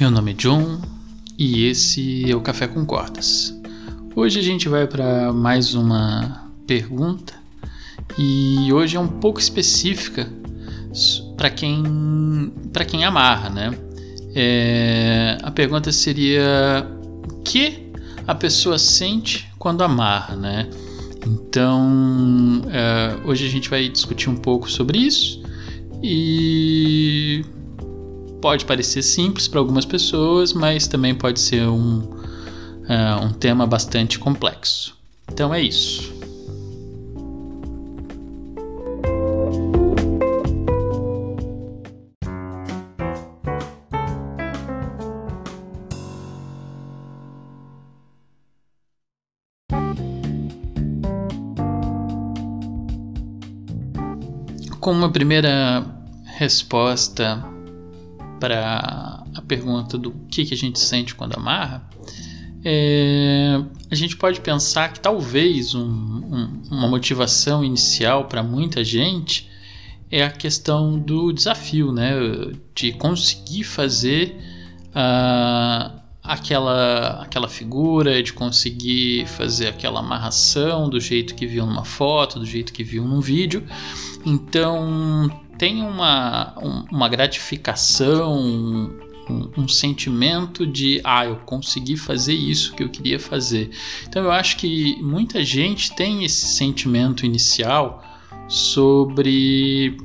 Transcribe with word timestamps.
Meu 0.00 0.10
nome 0.10 0.30
é 0.30 0.34
John 0.34 0.80
e 1.38 1.66
esse 1.66 2.30
é 2.30 2.34
o 2.34 2.40
Café 2.40 2.66
com 2.66 2.86
Cordas. 2.86 3.54
Hoje 4.16 4.38
a 4.40 4.42
gente 4.42 4.66
vai 4.66 4.86
para 4.86 5.30
mais 5.30 5.74
uma 5.74 6.50
pergunta 6.66 7.34
e 8.16 8.72
hoje 8.72 8.96
é 8.96 9.00
um 9.00 9.06
pouco 9.06 9.38
específica 9.38 10.26
para 11.36 11.50
quem 11.50 12.50
para 12.72 12.86
quem 12.86 13.04
amarra, 13.04 13.50
né? 13.50 13.78
É, 14.34 15.36
a 15.42 15.50
pergunta 15.50 15.92
seria 15.92 16.88
o 17.30 17.42
que 17.42 17.92
a 18.26 18.34
pessoa 18.34 18.78
sente 18.78 19.52
quando 19.58 19.84
amarra, 19.84 20.34
né? 20.34 20.70
Então 21.26 22.62
é, 22.72 23.18
hoje 23.28 23.44
a 23.44 23.50
gente 23.50 23.68
vai 23.68 23.86
discutir 23.86 24.30
um 24.30 24.36
pouco 24.36 24.70
sobre 24.70 24.98
isso 24.98 25.42
e 26.02 27.44
pode 28.40 28.64
parecer 28.64 29.02
simples 29.02 29.46
para 29.46 29.60
algumas 29.60 29.84
pessoas, 29.84 30.52
mas 30.52 30.86
também 30.86 31.14
pode 31.14 31.40
ser 31.40 31.68
um, 31.68 31.98
uh, 32.00 33.24
um 33.24 33.32
tema 33.32 33.66
bastante 33.66 34.18
complexo. 34.18 34.96
Então 35.30 35.54
é 35.54 35.62
isso. 35.62 36.18
Com 54.80 54.92
uma 54.92 55.10
primeira 55.10 55.84
resposta 56.38 57.49
para 58.40 59.22
a 59.34 59.42
pergunta 59.42 59.98
do 59.98 60.10
que, 60.30 60.46
que 60.46 60.54
a 60.54 60.56
gente 60.56 60.80
sente 60.80 61.14
quando 61.14 61.36
amarra, 61.36 61.88
é, 62.64 63.62
a 63.90 63.94
gente 63.94 64.16
pode 64.16 64.40
pensar 64.40 64.92
que 64.92 65.00
talvez 65.00 65.74
um, 65.74 65.82
um, 65.82 66.62
uma 66.70 66.88
motivação 66.88 67.64
inicial 67.64 68.24
para 68.24 68.42
muita 68.42 68.82
gente 68.82 69.48
é 70.10 70.24
a 70.24 70.30
questão 70.30 70.98
do 70.98 71.32
desafio, 71.32 71.92
né? 71.92 72.12
De 72.74 72.92
conseguir 72.92 73.62
fazer 73.62 74.36
uh, 74.88 76.00
aquela, 76.22 77.22
aquela 77.22 77.48
figura, 77.48 78.22
de 78.22 78.32
conseguir 78.32 79.26
fazer 79.26 79.68
aquela 79.68 80.00
amarração 80.00 80.88
do 80.90 81.00
jeito 81.00 81.34
que 81.34 81.46
viu 81.46 81.64
numa 81.64 81.84
foto, 81.84 82.40
do 82.40 82.46
jeito 82.46 82.72
que 82.72 82.82
viu 82.82 83.04
num 83.04 83.20
vídeo. 83.20 83.64
Então 84.26 85.30
tem 85.60 85.82
uma, 85.82 86.54
uma 86.90 87.06
gratificação, 87.06 88.34
um, 88.34 88.98
um, 89.58 89.68
sentimento 89.68 90.66
de 90.66 91.02
ah, 91.04 91.26
eu 91.26 91.36
consegui 91.36 91.98
fazer 91.98 92.32
isso 92.32 92.74
que 92.74 92.82
eu 92.82 92.88
queria 92.88 93.20
fazer. 93.20 93.70
Então 94.08 94.24
eu 94.24 94.30
acho 94.30 94.56
que 94.56 94.96
muita 95.02 95.44
gente 95.44 95.94
tem 95.94 96.24
esse 96.24 96.46
sentimento 96.46 97.26
inicial 97.26 98.02
sobre 98.48 99.98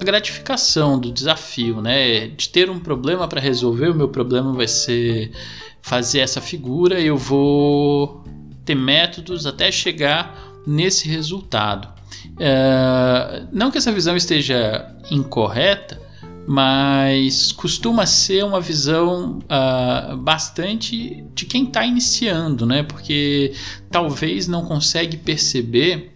a 0.00 0.04
gratificação 0.04 1.00
do 1.00 1.10
desafio, 1.10 1.82
né? 1.82 2.28
De 2.28 2.48
ter 2.48 2.70
um 2.70 2.78
problema 2.78 3.26
para 3.26 3.40
resolver, 3.40 3.88
o 3.88 3.94
meu 3.94 4.08
problema 4.08 4.52
vai 4.52 4.68
ser 4.68 5.32
fazer 5.82 6.20
essa 6.20 6.40
figura, 6.40 7.00
eu 7.00 7.16
vou 7.16 8.22
ter 8.64 8.76
métodos 8.76 9.46
até 9.46 9.72
chegar 9.72 10.62
nesse 10.64 11.08
resultado. 11.08 11.99
É, 12.38 13.44
não 13.52 13.70
que 13.70 13.78
essa 13.78 13.92
visão 13.92 14.16
esteja 14.16 14.94
incorreta, 15.10 16.00
mas 16.46 17.52
costuma 17.52 18.06
ser 18.06 18.44
uma 18.44 18.60
visão 18.60 19.38
uh, 19.40 20.16
bastante 20.16 21.24
de 21.34 21.46
quem 21.46 21.64
está 21.64 21.84
iniciando, 21.84 22.66
né? 22.66 22.82
Porque 22.82 23.52
talvez 23.90 24.48
não 24.48 24.64
consegue 24.64 25.16
perceber 25.16 26.12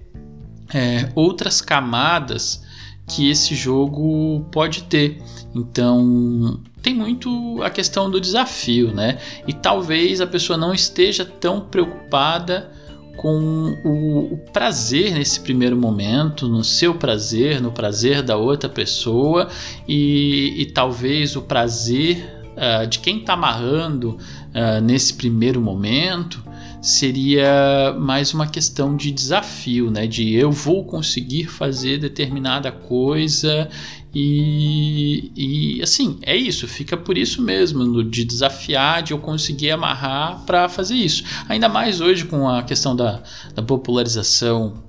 é, 0.72 1.09
outras 1.14 1.60
camadas 1.60 2.64
que 3.06 3.31
esse 3.31 3.54
jogo 3.54 4.47
pode 4.50 4.84
ter. 4.84 5.22
Então 5.54 6.60
tem 6.82 6.94
muito 6.94 7.62
a 7.62 7.70
questão 7.70 8.10
do 8.10 8.20
desafio, 8.20 8.93
né? 8.93 9.19
E 9.47 9.53
talvez 9.53 10.20
a 10.20 10.26
pessoa 10.26 10.56
não 10.56 10.75
esteja 10.75 11.25
tão 11.25 11.60
preocupada 11.60 12.72
com 13.16 13.78
o, 13.84 14.36
prazer 14.52 15.12
nesse 15.12 15.41
primeiro 15.41 15.76
momento, 15.76 16.48
no 16.48 16.62
seu 16.62 16.94
prazer, 16.94 17.60
no 17.60 17.72
prazer 17.72 18.22
da 18.22 18.36
outra 18.36 18.69
pessoa 18.69 19.48
e, 19.86 20.54
e 20.56 20.66
talvez 20.66 21.36
o 21.36 21.42
prazer 21.42 22.25
uh, 22.56 22.86
de 22.86 22.98
quem 22.98 23.19
está 23.19 23.34
amarrando 23.34 24.10
uh, 24.10 24.80
nesse 24.82 25.14
primeiro 25.14 25.60
momento 25.60 26.42
seria 26.84 27.97
mais 27.99 28.34
uma 28.34 28.47
questão 28.47 28.95
de 28.95 29.11
desafio, 29.11 29.91
né? 29.91 30.06
De 30.06 30.34
eu 30.34 30.53
vou 30.53 30.84
conseguir 30.84 31.47
fazer 31.47 31.97
determinada 31.97 32.71
coisa 32.71 33.71
e, 34.15 35.33
e 35.34 35.83
assim, 35.83 36.19
é 36.21 36.37
isso, 36.37 36.69
fica 36.69 36.94
por 36.94 37.17
isso 37.17 37.41
mesmo, 37.41 38.05
de 38.05 38.23
desafiar, 38.23 39.03
de 39.03 39.12
eu 39.12 39.19
conseguir 39.19 39.71
amarrar 39.71 40.44
para 40.44 40.69
fazer 40.69 40.94
isso. 40.94 41.25
Ainda 41.49 41.71
mais 41.71 42.03
hoje 42.03 42.27
com 42.27 42.47
a 42.47 42.62
questão 42.62 42.94
da, 42.94 43.23
da 43.55 43.62
popularização 43.62 44.84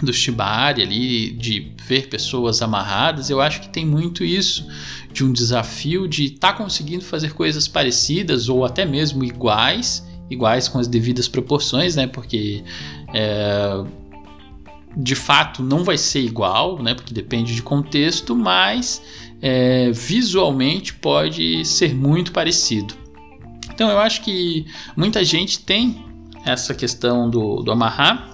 do 0.00 0.12
Shibari 0.12 0.82
ali, 0.82 1.32
de 1.32 1.72
ver 1.84 2.08
pessoas 2.08 2.62
amarradas, 2.62 3.28
eu 3.28 3.40
acho 3.40 3.60
que 3.60 3.68
tem 3.68 3.84
muito 3.84 4.22
isso 4.22 4.66
de 5.12 5.24
um 5.24 5.32
desafio 5.32 6.06
de 6.06 6.26
estar 6.26 6.52
tá 6.52 6.58
conseguindo 6.58 7.04
fazer 7.04 7.32
coisas 7.32 7.66
parecidas 7.66 8.48
ou 8.48 8.64
até 8.64 8.84
mesmo 8.84 9.24
iguais, 9.24 10.06
iguais 10.30 10.68
com 10.68 10.78
as 10.78 10.86
devidas 10.86 11.28
proporções, 11.28 11.96
né? 11.96 12.06
Porque 12.06 12.64
é, 13.12 13.84
de 14.96 15.14
fato 15.14 15.62
não 15.62 15.82
vai 15.82 15.98
ser 15.98 16.20
igual, 16.20 16.80
né, 16.82 16.94
porque 16.94 17.12
depende 17.12 17.54
de 17.54 17.62
contexto, 17.62 18.34
mas 18.34 19.02
é, 19.42 19.90
visualmente 19.92 20.94
pode 20.94 21.64
ser 21.64 21.94
muito 21.94 22.32
parecido. 22.32 22.94
Então 23.72 23.90
eu 23.90 23.98
acho 23.98 24.22
que 24.22 24.66
muita 24.96 25.24
gente 25.24 25.60
tem 25.60 26.04
essa 26.44 26.74
questão 26.74 27.28
do, 27.28 27.62
do 27.62 27.72
amarrar 27.72 28.30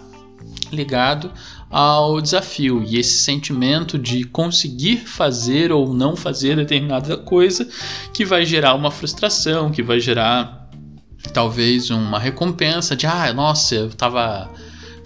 ligado 0.71 1.33
ao 1.71 2.21
desafio 2.21 2.83
e 2.83 2.99
esse 2.99 3.19
sentimento 3.19 3.97
de 3.97 4.25
conseguir 4.25 4.99
fazer 4.99 5.71
ou 5.71 5.95
não 5.95 6.17
fazer 6.17 6.57
determinada 6.57 7.17
coisa 7.17 7.69
que 8.13 8.25
vai 8.25 8.45
gerar 8.45 8.75
uma 8.75 8.91
frustração, 8.91 9.71
que 9.71 9.83
vai 9.83 10.01
gerar 10.01 10.60
talvez 11.33 11.91
uma 11.91 12.19
recompensa 12.19 12.97
de 12.97 13.07
ah, 13.07 13.33
nossa, 13.33 13.75
eu 13.75 13.89
estava 13.89 14.51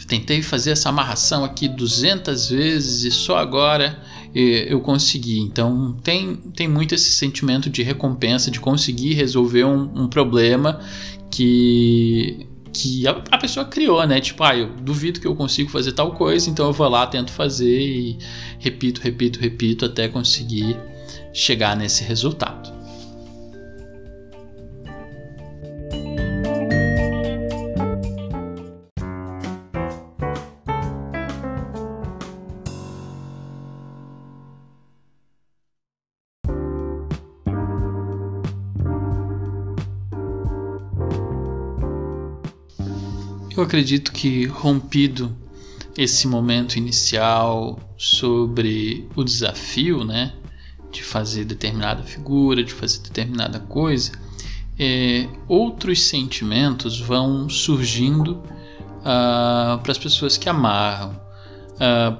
Tentei 0.06 0.42
fazer 0.42 0.72
essa 0.72 0.91
amarração 0.91 1.44
aqui 1.44 1.66
200 1.66 2.50
vezes 2.50 3.04
e 3.04 3.10
só 3.10 3.38
agora 3.38 3.98
eu 4.34 4.80
consegui. 4.80 5.38
Então 5.38 5.97
tem, 6.03 6.36
tem 6.54 6.69
muito 6.69 6.94
esse 6.94 7.12
sentimento 7.12 7.70
de 7.70 7.82
recompensa, 7.82 8.50
de 8.50 8.60
conseguir 8.60 9.14
resolver 9.14 9.64
um, 9.64 10.03
um 10.03 10.08
problema 10.08 10.80
que, 11.30 12.47
que 12.72 13.06
a, 13.06 13.12
a, 13.30 13.38
pessoa 13.38 13.64
criou, 13.64 14.06
né? 14.06 14.20
Tipo, 14.20 14.44
ah, 14.44 14.56
eu 14.56 14.69
duvido 14.76 15.20
que 15.20 15.26
eu 15.26 15.34
consigo 15.34 15.70
fazer 15.70 15.92
tal 15.92 16.12
coisa, 16.12 16.50
então 16.50 16.66
eu 16.66 16.72
vou 16.72 16.88
lá, 16.88 17.06
tento 17.06 17.30
fazer 17.30 17.80
e 17.80 18.19
repito, 18.58 19.00
repito, 19.00 19.41
repito 19.41 19.86
até 19.86 20.08
conseguir 20.08 20.76
chegar 21.32 21.74
nesse 21.76 22.04
resultado. 22.04 22.72
Acredito 43.65 44.13
que 44.13 44.47
rompido 44.47 45.37
esse 45.97 46.27
momento 46.27 46.77
inicial 46.77 47.78
sobre 47.97 49.09
o 49.15 49.22
desafio, 49.22 50.05
né, 50.05 50.33
de 50.91 51.03
fazer 51.03 51.45
determinada 51.45 52.03
figura, 52.03 52.63
de 52.63 52.72
fazer 52.72 53.01
determinada 53.01 53.61
coisa, 53.61 54.13
é, 54.78 55.28
outros 55.49 56.03
sentimentos 56.03 57.01
vão 57.01 57.49
surgindo 57.49 58.43
uh, 59.01 59.78
para 59.83 59.93
as 59.93 59.99
pessoas 59.99 60.37
que 60.37 60.49
amarram. 60.49 61.21
Uh, 61.75 62.19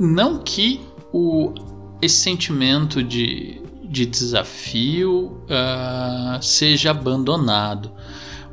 não 0.00 0.38
que 0.38 0.80
o, 1.12 1.52
esse 2.02 2.16
sentimento 2.16 3.02
de, 3.02 3.60
de 3.84 4.06
desafio 4.06 5.40
uh, 5.44 6.42
seja 6.42 6.90
abandonado, 6.90 7.92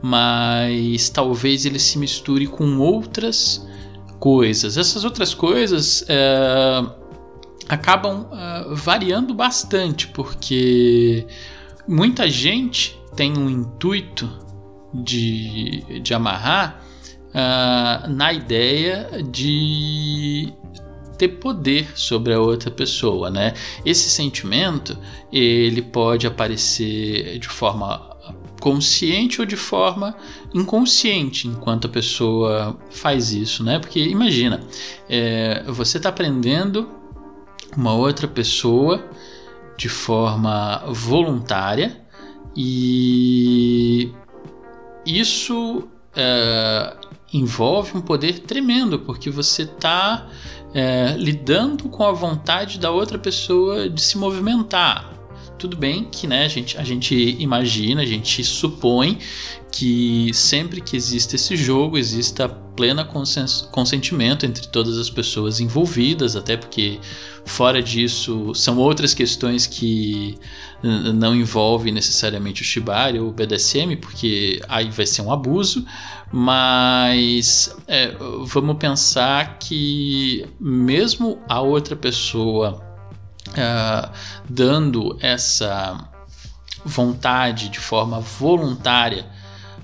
mas 0.01 1.09
talvez 1.09 1.65
ele 1.65 1.79
se 1.79 1.97
misture 1.97 2.47
com 2.47 2.77
outras 2.77 3.67
coisas. 4.19 4.77
Essas 4.77 5.03
outras 5.03 5.33
coisas 5.33 6.05
é, 6.07 6.83
acabam 7.69 8.27
é, 8.31 8.75
variando 8.75 9.33
bastante, 9.33 10.07
porque 10.07 11.25
muita 11.87 12.29
gente 12.29 12.99
tem 13.15 13.37
um 13.37 13.49
intuito 13.49 14.29
de, 14.93 15.99
de 16.01 16.13
amarrar 16.13 16.81
uh, 17.29 18.09
na 18.09 18.33
ideia 18.33 19.23
de 19.29 20.53
ter 21.17 21.27
poder 21.27 21.91
sobre 21.95 22.33
a 22.33 22.39
outra 22.39 22.71
pessoa, 22.71 23.29
né? 23.29 23.53
Esse 23.85 24.09
sentimento 24.09 24.97
ele 25.31 25.81
pode 25.81 26.25
aparecer 26.25 27.37
de 27.37 27.47
forma 27.47 28.10
consciente 28.61 29.41
ou 29.41 29.45
de 29.45 29.57
forma 29.57 30.15
inconsciente 30.53 31.47
enquanto 31.47 31.87
a 31.87 31.89
pessoa 31.89 32.77
faz 32.91 33.33
isso, 33.33 33.63
né? 33.63 33.79
Porque 33.79 33.99
imagina, 33.99 34.61
é, 35.09 35.63
você 35.67 35.97
está 35.97 36.09
aprendendo 36.09 36.87
uma 37.75 37.93
outra 37.93 38.27
pessoa 38.27 39.03
de 39.75 39.89
forma 39.89 40.83
voluntária 40.87 41.99
e 42.55 44.11
isso 45.05 45.87
é, 46.15 46.95
envolve 47.33 47.97
um 47.97 48.01
poder 48.01 48.39
tremendo, 48.39 48.99
porque 48.99 49.31
você 49.31 49.63
está 49.63 50.27
é, 50.73 51.15
lidando 51.17 51.89
com 51.89 52.03
a 52.03 52.11
vontade 52.11 52.79
da 52.79 52.91
outra 52.91 53.17
pessoa 53.17 53.89
de 53.89 54.01
se 54.01 54.17
movimentar. 54.19 55.20
Tudo 55.61 55.77
bem 55.77 56.05
que 56.05 56.25
né, 56.25 56.43
a, 56.43 56.47
gente, 56.47 56.75
a 56.75 56.83
gente 56.83 57.13
imagina, 57.37 58.01
a 58.01 58.05
gente 58.05 58.43
supõe 58.43 59.19
que 59.71 60.31
sempre 60.33 60.81
que 60.81 60.97
existe 60.97 61.35
esse 61.35 61.55
jogo, 61.55 61.99
exista 61.99 62.49
pleno 62.49 63.05
consentimento 63.71 64.43
entre 64.43 64.67
todas 64.69 64.97
as 64.97 65.07
pessoas 65.07 65.59
envolvidas, 65.59 66.35
até 66.35 66.57
porque 66.57 66.99
fora 67.45 67.79
disso 67.79 68.55
são 68.55 68.79
outras 68.79 69.13
questões 69.13 69.67
que 69.67 70.35
não 70.81 71.35
envolvem 71.35 71.93
necessariamente 71.93 72.63
o 72.63 72.65
Shibari 72.65 73.19
ou 73.19 73.29
o 73.29 73.31
BDSM, 73.31 73.97
porque 73.97 74.59
aí 74.67 74.89
vai 74.89 75.05
ser 75.05 75.21
um 75.21 75.31
abuso, 75.31 75.85
mas 76.31 77.77
é, 77.87 78.15
vamos 78.45 78.77
pensar 78.77 79.59
que 79.59 80.43
mesmo 80.59 81.37
a 81.47 81.61
outra 81.61 81.95
pessoa 81.95 82.90
é, 83.55 84.09
dando 84.49 85.17
essa 85.21 86.07
vontade 86.83 87.69
de 87.69 87.79
forma 87.79 88.19
voluntária 88.19 89.25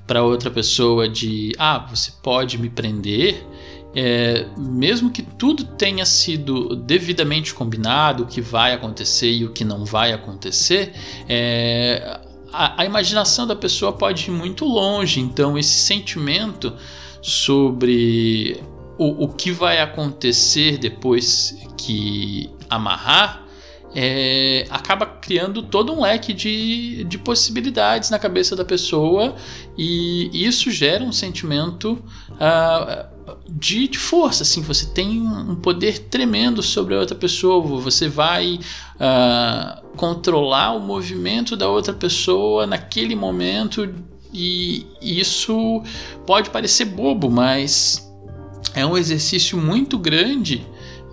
para 0.06 0.24
outra 0.24 0.50
pessoa 0.50 1.08
de 1.08 1.52
ah, 1.60 1.80
você 1.90 2.12
pode 2.24 2.58
me 2.58 2.70
prender, 2.70 3.46
é, 3.94 4.46
mesmo 4.58 5.12
que 5.12 5.22
tudo 5.22 5.64
tenha 5.64 6.06
sido 6.06 6.76
devidamente 6.76 7.54
combinado, 7.54 8.24
o 8.24 8.26
que 8.26 8.40
vai 8.40 8.74
acontecer 8.74 9.32
e 9.32 9.44
o 9.44 9.52
que 9.52 9.66
não 9.66 9.84
vai 9.84 10.14
acontecer, 10.14 10.94
é, 11.28 12.20
a, 12.54 12.82
a, 12.82 12.86
imaginação 12.86 13.46
da 13.46 13.56
pessoa 13.56 13.92
pode 13.92 14.30
ir 14.30 14.32
muito 14.32 14.66
longe. 14.66 15.20
Então, 15.20 15.58
esse 15.58 15.80
sentimento 15.80 16.74
sobre 17.22 18.62
o, 18.98 19.26
o 19.26 19.28
que 19.30 19.52
vai 19.52 19.82
acontecer 19.82 20.78
depois 20.78 21.58
que 21.76 22.50
amarrar 22.70 23.47
é, 23.96 24.68
acaba 24.70 25.06
criando 25.06 25.64
todo 25.64 25.94
um 25.94 26.02
leque 26.02 26.34
de, 26.34 27.04
de 27.06 27.18
possibilidades 27.18 28.10
na 28.10 28.20
cabeça 28.20 28.56
da 28.56 28.66
pessoa 28.66 29.36
e 29.78 30.30
isso 30.34 30.70
gera 30.72 31.04
um 31.04 31.12
sentimento 31.12 32.04
uh, 32.34 33.06
de, 33.50 33.88
de, 33.88 33.98
força. 33.98 34.44
Assim, 34.44 34.62
você 34.62 34.88
tem 34.88 35.22
um 35.22 35.56
poder 35.56 36.00
tremendo 36.00 36.62
sobre 36.62 36.96
a 36.96 37.00
outra 37.00 37.16
pessoa, 37.16 37.62
você 37.80 38.08
vai 38.08 38.60
uh, 38.96 39.88
controlar 39.96 40.74
o 40.74 40.80
movimento 40.80 41.56
da 41.56 41.68
outra 41.70 41.94
pessoa 41.94 42.68
naquele 42.68 43.16
momento 43.16 43.90
e 44.34 44.86
isso 45.02 45.82
pode 46.26 46.50
parecer 46.50 46.86
bobo, 46.86 47.30
mas 47.30 48.06
é 48.76 48.86
um 48.86 48.98
exercício 48.98 49.58
muito 49.58 49.98
grande 49.98 50.66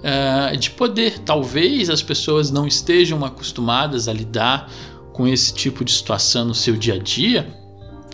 uh, 0.05 0.57
de 0.57 0.71
poder. 0.71 1.19
Talvez 1.21 1.89
as 1.89 2.03
pessoas 2.03 2.51
não 2.51 2.67
estejam 2.67 3.25
acostumadas 3.25 4.07
a 4.09 4.13
lidar 4.13 4.71
com 5.13 5.27
esse 5.27 5.55
tipo 5.55 5.85
de 5.85 5.93
situação 5.93 6.45
no 6.45 6.55
seu 6.55 6.77
dia 6.77 6.95
a 6.95 6.99
dia. 6.99 7.65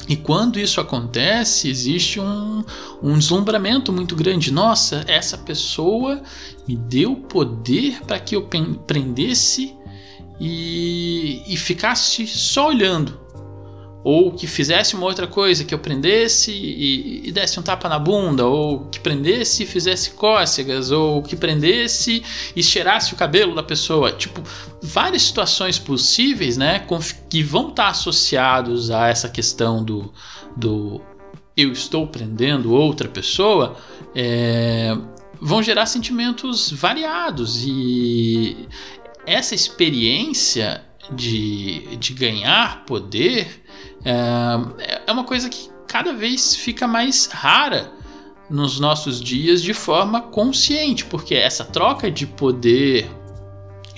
E 0.08 0.16
quando 0.16 0.58
isso 0.58 0.80
acontece, 0.80 1.68
existe 1.68 2.18
um, 2.18 2.64
um 3.02 3.18
deslumbramento 3.18 3.92
muito 3.92 4.16
grande. 4.16 4.50
Nossa, 4.50 5.04
essa 5.06 5.38
pessoa 5.38 6.22
me 6.66 6.76
deu 6.76 7.16
poder 7.16 8.02
para 8.06 8.18
que 8.18 8.34
eu 8.34 8.48
prendesse 8.86 9.76
e, 10.40 11.42
e 11.46 11.56
ficasse 11.56 12.26
só 12.26 12.68
olhando 12.68 13.19
ou 14.02 14.32
que 14.32 14.46
fizesse 14.46 14.94
uma 14.94 15.04
outra 15.04 15.26
coisa, 15.26 15.64
que 15.64 15.74
eu 15.74 15.78
prendesse 15.78 16.50
e, 16.50 17.28
e, 17.28 17.32
desse 17.32 17.60
um 17.60 17.62
tapa 17.62 17.88
na 17.88 17.98
bunda, 17.98 18.46
ou 18.46 18.86
que 18.86 18.98
prendesse 18.98 19.64
e 19.64 19.66
fizesse 19.66 20.12
cócegas, 20.12 20.90
ou 20.90 21.22
que 21.22 21.36
prendesse 21.36 22.22
e 22.56 22.62
cheirasse 22.62 23.12
o 23.12 23.16
cabelo 23.16 23.54
da 23.54 23.62
pessoa. 23.62 24.12
Tipo, 24.12 24.42
várias 24.82 25.22
situações 25.22 25.78
possíveis, 25.78 26.56
né, 26.56 26.86
que 27.28 27.42
vão 27.42 27.68
estar 27.68 27.88
associados 27.88 28.90
a 28.90 29.08
essa 29.08 29.28
questão 29.28 29.84
do, 29.84 30.12
do 30.56 31.00
eu 31.56 31.70
estou 31.72 32.06
prendendo 32.06 32.72
outra 32.72 33.08
pessoa, 33.08 33.76
é, 34.14 34.96
vão 35.40 35.62
gerar 35.62 35.84
sentimentos 35.84 36.70
variados 36.70 37.64
e 37.66 38.66
essa 39.26 39.54
experiência 39.54 40.82
de, 41.12 41.96
de 41.96 42.14
ganhar 42.14 42.84
poder 42.84 43.59
é, 44.04 45.02
é 45.06 45.12
uma 45.12 45.24
coisa 45.24 45.48
que 45.48 45.70
cada 45.86 46.12
vez 46.12 46.54
fica 46.54 46.86
mais 46.86 47.26
rara 47.26 47.92
nos 48.48 48.80
nossos 48.80 49.20
dias 49.20 49.62
de 49.62 49.72
forma 49.72 50.20
consciente, 50.20 51.04
porque 51.04 51.34
essa 51.34 51.64
troca 51.64 52.10
de 52.10 52.26
poder 52.26 53.08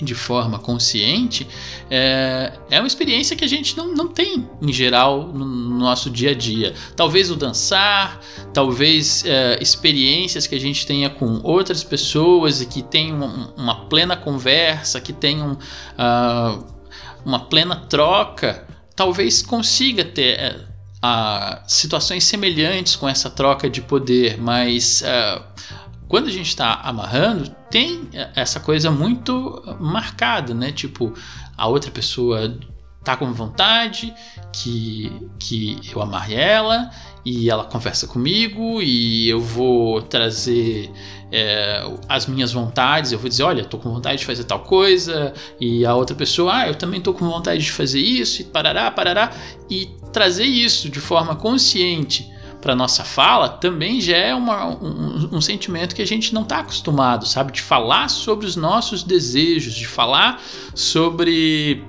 de 0.02 0.14
forma 0.14 0.58
consciente 0.58 1.46
é, 1.88 2.52
é 2.70 2.80
uma 2.80 2.86
experiência 2.86 3.36
que 3.36 3.44
a 3.44 3.48
gente 3.48 3.76
não, 3.76 3.94
não 3.94 4.08
tem 4.08 4.48
em 4.60 4.72
geral 4.72 5.28
no, 5.28 5.44
no 5.44 5.78
nosso 5.78 6.10
dia 6.10 6.30
a 6.30 6.34
dia. 6.34 6.74
Talvez 6.96 7.30
o 7.30 7.36
dançar, 7.36 8.20
talvez 8.52 9.24
é, 9.24 9.58
experiências 9.60 10.46
que 10.46 10.54
a 10.54 10.60
gente 10.60 10.86
tenha 10.86 11.08
com 11.08 11.40
outras 11.44 11.84
pessoas 11.84 12.60
e 12.60 12.66
que 12.66 12.82
tenham 12.82 13.16
uma, 13.16 13.54
uma 13.56 13.74
plena 13.86 14.16
conversa, 14.16 15.00
que 15.00 15.12
tenham 15.12 15.52
uh, 15.52 16.64
uma 17.24 17.40
plena 17.40 17.76
troca 17.76 18.66
talvez 18.94 19.42
consiga 19.42 20.04
ter 20.04 20.38
é, 20.38 20.60
a, 21.00 21.62
situações 21.66 22.24
semelhantes 22.24 22.96
com 22.96 23.08
essa 23.08 23.28
troca 23.28 23.68
de 23.68 23.80
poder, 23.80 24.40
mas 24.40 25.02
uh, 25.02 25.42
quando 26.08 26.28
a 26.28 26.30
gente 26.30 26.48
está 26.48 26.74
amarrando, 26.74 27.48
tem 27.70 28.08
essa 28.36 28.60
coisa 28.60 28.90
muito 28.90 29.62
marcada, 29.80 30.52
né? 30.52 30.70
Tipo, 30.70 31.14
a 31.56 31.66
outra 31.66 31.90
pessoa 31.90 32.54
tá 33.04 33.16
com 33.16 33.32
vontade 33.32 34.14
que, 34.52 35.10
que 35.38 35.80
eu 35.94 36.00
amarre 36.00 36.34
ela 36.34 36.90
e 37.24 37.50
ela 37.50 37.64
conversa 37.64 38.06
comigo 38.06 38.82
e 38.82 39.28
eu 39.28 39.40
vou 39.40 40.02
trazer 40.02 40.90
é, 41.30 41.82
as 42.08 42.26
minhas 42.26 42.52
vontades, 42.52 43.12
eu 43.12 43.18
vou 43.18 43.28
dizer, 43.28 43.42
olha, 43.42 43.64
tô 43.64 43.78
com 43.78 43.90
vontade 43.90 44.18
de 44.18 44.26
fazer 44.26 44.44
tal 44.44 44.60
coisa, 44.60 45.32
e 45.58 45.86
a 45.86 45.94
outra 45.94 46.14
pessoa, 46.14 46.54
ah, 46.54 46.68
eu 46.68 46.74
também 46.74 47.00
tô 47.00 47.14
com 47.14 47.28
vontade 47.28 47.62
de 47.62 47.72
fazer 47.72 48.00
isso, 48.00 48.42
e 48.42 48.44
parará, 48.44 48.90
parará, 48.90 49.32
e 49.70 49.88
trazer 50.12 50.44
isso 50.44 50.90
de 50.90 51.00
forma 51.00 51.34
consciente 51.34 52.30
para 52.60 52.76
nossa 52.76 53.02
fala 53.02 53.48
também 53.48 54.00
já 54.00 54.16
é 54.16 54.32
uma, 54.32 54.66
um, 54.68 55.30
um, 55.32 55.40
sentimento 55.40 55.96
que 55.96 56.00
a 56.00 56.06
gente 56.06 56.32
não 56.32 56.42
está 56.42 56.60
acostumado, 56.60 57.26
sabe? 57.26 57.50
De 57.50 57.60
falar 57.60 58.08
sobre 58.08 58.46
os 58.46 58.54
nossos 58.54 59.02
desejos, 59.02 59.74
de 59.74 59.84
falar 59.84 60.40
sobre 60.72 61.84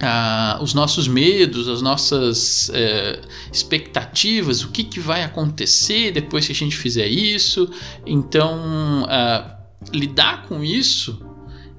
ah, 0.00 0.58
os 0.62 0.74
nossos 0.74 1.08
medos, 1.08 1.68
as 1.68 1.80
nossas 1.80 2.70
eh, 2.74 3.20
expectativas, 3.52 4.62
o 4.62 4.68
que, 4.68 4.84
que 4.84 5.00
vai 5.00 5.22
acontecer 5.22 6.10
depois 6.10 6.46
que 6.46 6.52
a 6.52 6.54
gente 6.54 6.76
fizer 6.76 7.06
isso. 7.06 7.70
Então, 8.04 9.06
ah, 9.08 9.56
lidar 9.92 10.46
com 10.46 10.62
isso 10.62 11.24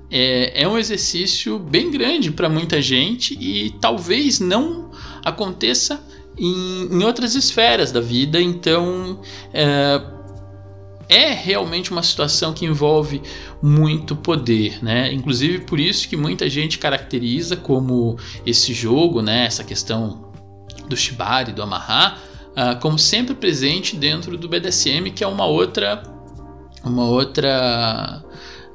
é, 0.09 0.63
é, 0.63 0.67
um 0.67 0.77
exercício 0.77 1.59
bem 1.59 1.91
grande 1.91 2.31
para 2.31 2.47
muita 2.47 2.81
gente 2.81 3.37
e 3.39 3.71
talvez 3.81 4.39
não 4.39 4.89
aconteça 5.23 6.01
em, 6.37 6.87
em 6.91 7.03
outras 7.03 7.35
esferas 7.35 7.91
da 7.91 7.99
vida. 7.99 8.41
Então, 8.41 9.19
eh, 9.53 10.01
é 11.09 11.31
realmente 11.31 11.91
uma 11.91 12.03
situação 12.03 12.53
que 12.53 12.65
envolve 12.65 13.21
muito 13.61 14.15
poder, 14.15 14.83
né? 14.83 15.11
Inclusive 15.13 15.59
por 15.59 15.79
isso 15.79 16.07
que 16.07 16.17
muita 16.17 16.49
gente 16.49 16.77
caracteriza 16.77 17.55
como 17.55 18.17
esse 18.45 18.73
jogo, 18.73 19.21
né? 19.21 19.45
Essa 19.45 19.63
questão 19.63 20.31
do 20.87 20.95
shibari, 20.95 21.51
do 21.51 21.61
amarrar, 21.61 22.19
uh, 22.51 22.79
como 22.79 22.97
sempre 22.97 23.33
presente 23.33 23.95
dentro 23.95 24.37
do 24.37 24.47
BDSM, 24.47 25.11
que 25.11 25.23
é 25.23 25.27
uma 25.27 25.45
outra, 25.45 26.03
uma 26.83 27.05
outra 27.05 28.23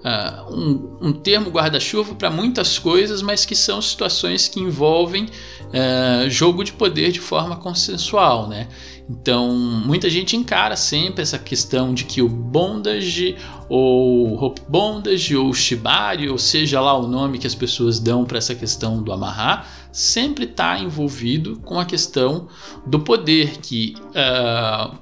uh, 0.05 0.55
um, 0.55 1.09
um, 1.09 1.13
termo 1.13 1.51
guarda-chuva 1.51 2.15
para 2.15 2.31
muitas 2.31 2.79
coisas, 2.79 3.23
mas 3.23 3.45
que 3.45 3.55
são 3.55 3.81
situações 3.81 4.49
que 4.49 4.61
envolvem 4.61 5.25
uh, 5.25 6.29
jogo 6.29 6.65
de 6.65 6.73
poder 6.73 7.13
de 7.13 7.21
forma 7.21 7.57
consensual, 7.57 8.49
né? 8.49 8.69
Então, 9.09 9.53
muita 9.53 10.09
gente 10.09 10.37
encara 10.37 10.77
sempre 10.77 11.23
essa 11.23 11.39
questão 11.39 11.93
de 11.93 12.05
que 12.05 12.23
o 12.23 12.29
bondage 12.29 13.37
ou 13.69 14.43
hope 14.43 14.63
bondage 14.69 15.37
ou 15.37 15.53
shibari, 15.53 16.31
ou 16.31 16.39
seja 16.39 16.81
lá 16.81 16.97
o 16.97 17.07
nome 17.07 17.39
que 17.39 17.47
as 17.47 17.55
pessoas 17.55 17.99
dão 17.99 18.25
para 18.25 18.39
essa 18.39 18.55
questão 18.55 19.03
do 19.03 19.13
amarrar, 19.13 19.69
sempre 19.91 20.45
está 20.45 20.79
envolvido 20.79 21.59
com 21.61 21.79
a 21.79 21.85
questão 21.85 22.49
do 22.87 23.01
poder 23.01 23.59
que 23.59 23.95
uh, 24.11 24.97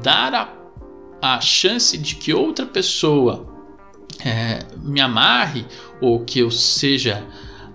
dar 0.00 0.34
a, 0.34 1.34
a 1.34 1.40
chance 1.40 1.98
de 1.98 2.14
que 2.14 2.32
outra 2.32 2.64
pessoa 2.64 3.45
é, 4.24 4.60
me 4.82 5.00
amarre 5.00 5.64
ou 6.00 6.20
que 6.20 6.38
eu 6.38 6.50
seja 6.50 7.24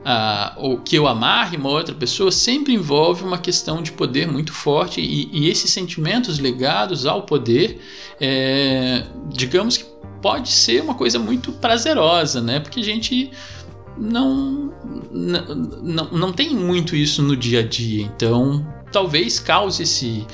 uh, 0.01 0.53
ou 0.57 0.77
que 0.77 0.95
eu 0.95 1.07
amarre 1.07 1.57
uma 1.57 1.69
outra 1.69 1.93
pessoa 1.93 2.31
sempre 2.31 2.73
envolve 2.73 3.23
uma 3.23 3.37
questão 3.37 3.81
de 3.81 3.91
poder 3.91 4.27
muito 4.27 4.51
forte 4.51 5.01
e, 5.01 5.29
e 5.31 5.49
esses 5.49 5.71
sentimentos 5.71 6.37
ligados 6.37 7.05
ao 7.05 7.23
poder, 7.23 7.79
é, 8.19 9.05
digamos 9.29 9.77
que 9.77 9.85
pode 10.21 10.49
ser 10.49 10.81
uma 10.81 10.93
coisa 10.93 11.17
muito 11.17 11.51
prazerosa, 11.53 12.41
né? 12.41 12.59
Porque 12.59 12.79
a 12.79 12.83
gente 12.83 13.31
não, 13.97 14.71
não, 15.11 16.11
não 16.11 16.31
tem 16.31 16.53
muito 16.53 16.95
isso 16.95 17.23
no 17.23 17.35
dia 17.35 17.61
a 17.61 17.63
dia, 17.63 18.03
então 18.03 18.65
talvez 18.91 19.39
cause 19.39 19.81
esse, 19.81 20.25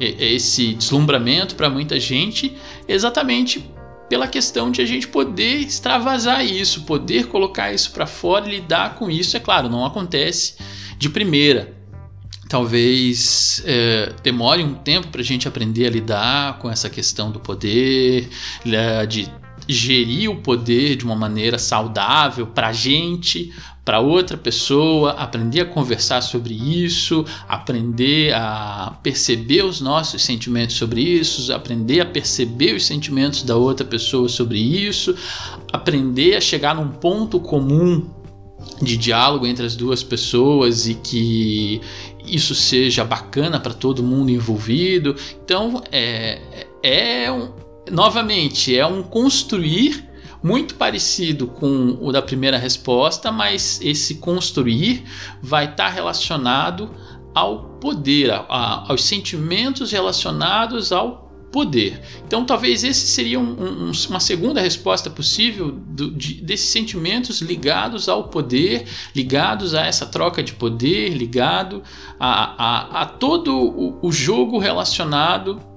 esse 0.00 0.74
deslumbramento 0.74 1.56
para 1.56 1.68
muita 1.68 1.98
gente 1.98 2.56
exatamente 2.88 3.68
pela 4.08 4.28
questão 4.28 4.70
de 4.70 4.80
a 4.80 4.84
gente 4.84 5.08
poder 5.08 5.58
extravasar 5.58 6.44
isso, 6.44 6.82
poder 6.82 7.26
colocar 7.26 7.72
isso 7.72 7.90
para 7.92 8.06
fora 8.06 8.46
e 8.46 8.60
lidar 8.60 8.94
com 8.96 9.10
isso. 9.10 9.36
É 9.36 9.40
claro, 9.40 9.68
não 9.68 9.84
acontece 9.84 10.56
de 10.98 11.08
primeira. 11.08 11.74
Talvez 12.48 13.62
é, 13.64 14.12
demore 14.22 14.62
um 14.62 14.74
tempo 14.74 15.08
para 15.08 15.20
a 15.20 15.24
gente 15.24 15.48
aprender 15.48 15.86
a 15.86 15.90
lidar 15.90 16.58
com 16.58 16.70
essa 16.70 16.90
questão 16.90 17.30
do 17.30 17.40
poder, 17.40 18.28
de 19.08 19.28
gerir 19.66 20.30
o 20.30 20.36
poder 20.36 20.96
de 20.96 21.04
uma 21.04 21.16
maneira 21.16 21.58
saudável 21.58 22.46
para 22.46 22.68
a 22.68 22.72
gente, 22.72 23.52
para 23.84 24.00
outra 24.00 24.36
pessoa, 24.36 25.10
aprender 25.12 25.60
a 25.60 25.66
conversar 25.66 26.22
sobre 26.22 26.54
isso, 26.54 27.24
aprender 27.46 28.32
a 28.34 28.96
perceber 29.02 29.62
os 29.62 29.80
nossos 29.80 30.22
sentimentos 30.22 30.76
sobre 30.76 31.02
isso, 31.02 31.52
aprender 31.52 32.00
a 32.00 32.06
perceber 32.06 32.74
os 32.74 32.86
sentimentos 32.86 33.42
da 33.42 33.56
outra 33.56 33.84
pessoa 33.84 34.28
sobre 34.28 34.58
isso, 34.58 35.14
aprender 35.72 36.34
a 36.36 36.40
chegar 36.40 36.74
num 36.74 36.88
ponto 36.88 37.38
comum 37.38 38.08
de 38.80 38.96
diálogo 38.96 39.46
entre 39.46 39.66
as 39.66 39.76
duas 39.76 40.02
pessoas 40.02 40.88
e 40.88 40.94
que 40.94 41.80
isso 42.26 42.54
seja 42.54 43.04
bacana 43.04 43.60
para 43.60 43.74
todo 43.74 44.02
mundo 44.02 44.30
envolvido. 44.30 45.14
Então, 45.44 45.82
é, 45.92 46.40
é 46.82 47.30
um, 47.30 47.50
novamente, 47.90 48.76
é 48.76 48.86
um 48.86 49.02
construir 49.02 50.08
muito 50.44 50.74
parecido 50.74 51.46
com 51.46 51.96
o 52.02 52.12
da 52.12 52.20
primeira 52.20 52.58
resposta, 52.58 53.32
mas 53.32 53.80
esse 53.82 54.16
construir 54.16 55.02
vai 55.42 55.64
estar 55.64 55.84
tá 55.84 55.88
relacionado 55.88 56.90
ao 57.34 57.64
poder, 57.80 58.30
a, 58.30 58.44
a, 58.46 58.90
aos 58.90 59.02
sentimentos 59.04 59.90
relacionados 59.90 60.92
ao 60.92 61.24
poder. 61.50 61.98
Então, 62.26 62.44
talvez 62.44 62.84
esse 62.84 63.06
seria 63.06 63.40
um, 63.40 63.88
um, 63.88 63.92
uma 64.10 64.20
segunda 64.20 64.60
resposta 64.60 65.08
possível 65.08 65.70
do, 65.70 66.10
de, 66.10 66.34
desses 66.42 66.68
sentimentos 66.68 67.40
ligados 67.40 68.06
ao 68.06 68.24
poder, 68.24 68.86
ligados 69.14 69.74
a 69.74 69.86
essa 69.86 70.04
troca 70.04 70.42
de 70.42 70.52
poder, 70.52 71.10
ligado 71.10 71.82
a, 72.20 73.02
a 73.02 73.06
todo 73.06 73.56
o, 73.56 73.98
o 74.06 74.12
jogo 74.12 74.58
relacionado 74.58 75.73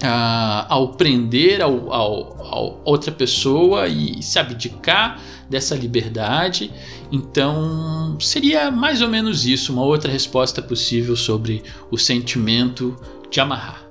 Ao 0.00 0.92
prender 0.92 1.60
ao, 1.60 1.92
ao, 1.92 2.46
ao, 2.46 2.80
outra 2.84 3.10
pessoa 3.10 3.88
e 3.88 4.22
se 4.22 4.38
abdicar 4.38 5.20
dessa 5.50 5.74
liberdade. 5.74 6.70
Então, 7.10 8.16
seria 8.20 8.70
mais 8.70 9.02
ou 9.02 9.08
menos 9.08 9.44
isso, 9.44 9.72
uma 9.72 9.82
outra 9.82 10.10
resposta 10.10 10.62
possível 10.62 11.16
sobre 11.16 11.64
o 11.90 11.98
sentimento 11.98 12.96
de 13.30 13.40
amarrar. 13.40 13.87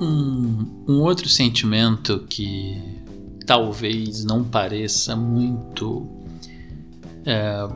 Um 0.00 1.00
outro 1.00 1.28
sentimento 1.28 2.24
que 2.28 2.80
talvez 3.44 4.24
não 4.24 4.42
pareça 4.42 5.14
muito 5.14 6.08
é, 7.26 7.68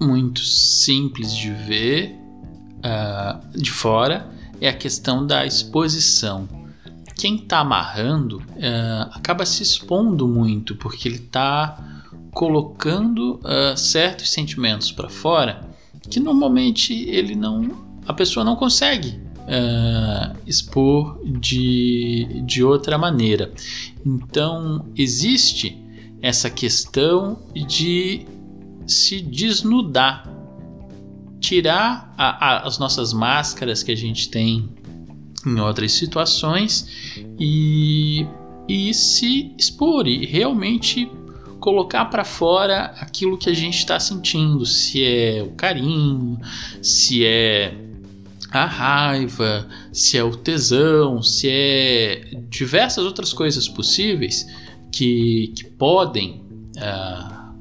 muito 0.00 0.40
simples 0.40 1.34
de 1.36 1.50
ver 1.52 2.16
uh, 2.78 3.58
de 3.58 3.70
fora 3.70 4.30
é 4.60 4.68
a 4.68 4.72
questão 4.72 5.26
da 5.26 5.46
exposição. 5.46 6.48
Quem 7.16 7.36
está 7.36 7.58
amarrando 7.58 8.38
uh, 8.38 9.10
acaba 9.12 9.44
se 9.44 9.62
expondo 9.62 10.26
muito 10.26 10.74
porque 10.76 11.06
ele 11.06 11.16
está 11.16 12.02
colocando 12.32 13.40
uh, 13.44 13.76
certos 13.76 14.30
sentimentos 14.30 14.90
para 14.90 15.10
fora 15.10 15.68
que 16.08 16.18
normalmente 16.18 16.94
ele 16.94 17.34
não 17.34 17.90
a 18.06 18.14
pessoa 18.14 18.44
não 18.44 18.56
consegue 18.56 19.20
uh, 19.50 20.36
expor 20.46 21.20
de, 21.26 22.42
de 22.46 22.62
outra 22.62 22.96
maneira. 22.96 23.52
Então, 24.06 24.86
existe 24.96 25.76
essa 26.22 26.48
questão 26.48 27.42
de 27.54 28.26
se 28.86 29.20
desnudar, 29.20 30.28
tirar 31.40 32.14
a, 32.16 32.46
a, 32.46 32.66
as 32.66 32.78
nossas 32.78 33.12
máscaras 33.12 33.82
que 33.82 33.90
a 33.90 33.96
gente 33.96 34.28
tem 34.28 34.68
em 35.44 35.58
outras 35.58 35.92
situações 35.92 37.16
e, 37.38 38.26
e 38.68 38.92
se 38.92 39.54
expor 39.58 40.06
e 40.06 40.26
realmente 40.26 41.10
colocar 41.58 42.06
para 42.06 42.24
fora 42.24 42.94
aquilo 43.00 43.38
que 43.38 43.48
a 43.50 43.54
gente 43.54 43.78
está 43.78 43.98
sentindo, 44.00 44.64
se 44.64 45.04
é 45.04 45.42
o 45.42 45.52
carinho, 45.52 46.38
se 46.82 47.24
é 47.24 47.89
a 48.50 48.66
raiva, 48.66 49.68
se 49.92 50.18
é 50.18 50.24
o 50.24 50.36
tesão, 50.36 51.22
se 51.22 51.48
é 51.48 52.30
diversas 52.48 53.04
outras 53.04 53.32
coisas 53.32 53.68
possíveis 53.68 54.46
que, 54.90 55.52
que 55.56 55.64
podem 55.64 56.44
uh, 56.76 57.54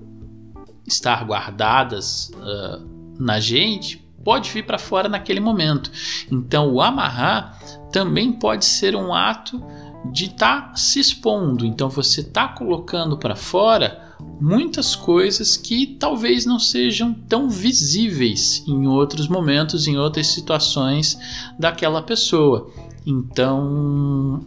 estar 0.88 1.24
guardadas 1.26 2.32
uh, 2.36 2.86
na 3.20 3.40
gente, 3.40 3.98
pode 4.24 4.50
vir 4.50 4.66
para 4.66 4.80
fora 4.80 5.08
naquele 5.08 5.40
momento. 5.40 5.92
Então, 6.32 6.74
o 6.74 6.82
amarrar 6.82 7.60
também 7.92 8.34
pode 8.34 8.66
ser 8.66 8.96
um 8.96 9.14
ato 9.14 9.64
de 10.12 10.26
estar 10.26 10.70
tá 10.70 10.76
se 10.76 11.00
expondo. 11.00 11.66
Então, 11.66 11.90
você 11.90 12.22
está 12.22 12.48
colocando 12.48 13.18
para 13.18 13.36
fora 13.36 14.09
muitas 14.40 14.96
coisas 14.96 15.58
que 15.58 15.88
talvez 16.00 16.46
não 16.46 16.60
sejam 16.60 17.14
tão 17.14 17.50
visíveis 17.50 18.64
em 18.68 18.88
outros 18.88 19.28
momentos, 19.28 19.88
em 19.88 19.98
outras 19.98 20.28
situações 20.28 21.18
daquela 21.58 22.02
pessoa. 22.02 22.72
Então, 23.06 24.46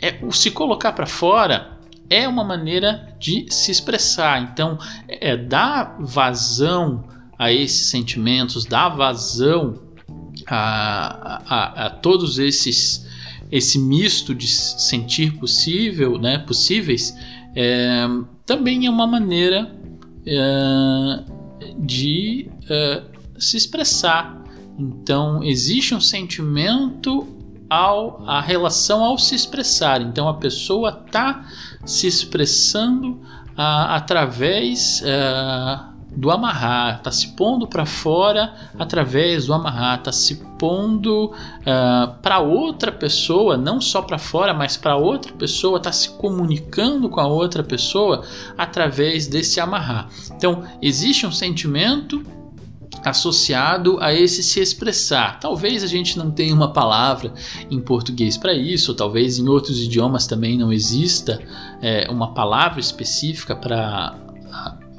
é, 0.00 0.18
o 0.22 0.32
se 0.32 0.50
colocar 0.50 0.92
para 0.92 1.06
fora 1.06 1.78
é 2.10 2.26
uma 2.26 2.44
maneira 2.44 3.14
de 3.18 3.46
se 3.50 3.70
expressar. 3.70 4.42
Então, 4.42 4.78
é 5.08 5.36
dar 5.36 5.96
vazão 6.00 7.04
a 7.38 7.52
esses 7.52 7.86
sentimentos, 7.86 8.64
dar 8.64 8.88
vazão 8.90 9.80
a, 10.46 11.42
a, 11.46 11.86
a 11.86 11.90
todos 11.90 12.38
esses 12.38 13.06
esse 13.50 13.78
misto 13.78 14.34
de 14.34 14.46
sentir 14.46 15.38
possível, 15.38 16.18
né, 16.18 16.36
possíveis, 16.38 17.16
é, 17.56 18.06
também 18.48 18.86
é 18.86 18.90
uma 18.90 19.06
maneira 19.06 19.70
é, 20.26 21.24
de 21.78 22.50
é, 22.68 23.02
se 23.38 23.58
expressar. 23.58 24.42
Então 24.78 25.44
existe 25.44 25.94
um 25.94 26.00
sentimento 26.00 27.28
ao 27.68 28.24
a 28.26 28.40
relação 28.40 29.04
ao 29.04 29.18
se 29.18 29.34
expressar. 29.34 30.00
Então 30.00 30.26
a 30.30 30.34
pessoa 30.34 31.04
está 31.06 31.46
se 31.84 32.06
expressando 32.06 33.20
a, 33.54 33.96
através 33.96 35.02
é, 35.04 35.78
do 36.18 36.32
amarrar, 36.32 36.96
está 36.96 37.12
se 37.12 37.28
pondo 37.28 37.64
para 37.64 37.86
fora 37.86 38.52
através 38.76 39.46
do 39.46 39.54
amarrar, 39.54 40.00
está 40.00 40.10
se 40.10 40.34
pondo 40.58 41.26
uh, 41.26 41.32
ah, 41.64 42.16
para 42.20 42.40
outra 42.40 42.90
pessoa, 42.90 43.56
não 43.56 43.80
só 43.80 44.02
para 44.02 44.18
fora, 44.18 44.52
mas 44.52 44.76
para 44.76 44.96
outra 44.96 45.32
pessoa, 45.32 45.78
está 45.78 45.92
se 45.92 46.10
comunicando 46.10 47.08
com 47.08 47.20
a 47.20 47.28
outra 47.28 47.62
pessoa 47.62 48.24
através 48.56 49.28
desse 49.28 49.60
amarrar. 49.60 50.08
Então, 50.34 50.64
existe 50.82 51.24
um 51.24 51.30
sentimento 51.30 52.20
associado 53.04 53.96
a 54.00 54.12
esse 54.12 54.42
se 54.42 54.58
expressar. 54.58 55.38
Talvez 55.38 55.84
a 55.84 55.86
gente 55.86 56.18
não 56.18 56.32
tenha 56.32 56.52
uma 56.52 56.72
palavra 56.72 57.32
em 57.70 57.80
português 57.80 58.36
para 58.36 58.52
isso, 58.52 58.92
talvez 58.92 59.38
em 59.38 59.48
outros 59.48 59.80
idiomas 59.80 60.26
também 60.26 60.58
não 60.58 60.72
exista 60.72 61.40
é, 61.80 62.10
uma 62.10 62.34
palavra 62.34 62.80
específica 62.80 63.54
para 63.54 64.16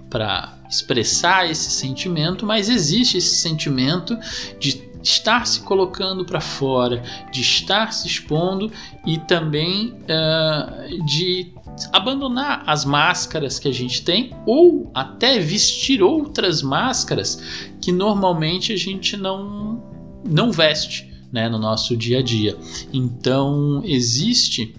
para 0.10 0.59
expressar 0.70 1.50
esse 1.50 1.72
sentimento, 1.72 2.46
mas 2.46 2.70
existe 2.70 3.18
esse 3.18 3.36
sentimento 3.36 4.18
de 4.60 4.90
estar 5.02 5.48
se 5.48 5.62
colocando 5.62 6.26
para 6.26 6.42
fora, 6.42 7.02
de 7.32 7.42
estar 7.42 7.94
se 7.94 8.08
expondo 8.08 8.72
e 9.06 9.18
também 9.18 9.94
uh, 10.04 11.06
de 11.06 11.54
abandonar 11.94 12.64
as 12.68 12.84
máscaras 12.84 13.58
que 13.58 13.68
a 13.68 13.74
gente 13.74 14.04
tem 14.04 14.36
ou 14.46 14.92
até 14.94 15.40
vestir 15.40 16.04
outras 16.04 16.62
máscaras 16.62 17.70
que 17.82 17.92
normalmente 17.92 18.74
a 18.74 18.78
gente 18.78 19.16
não, 19.16 19.82
não 20.28 20.52
veste 20.52 21.10
né, 21.32 21.48
no 21.48 21.58
nosso 21.58 21.96
dia 21.96 22.20
a 22.20 22.22
dia. 22.22 22.58
Então 22.92 23.82
existe 23.86 24.76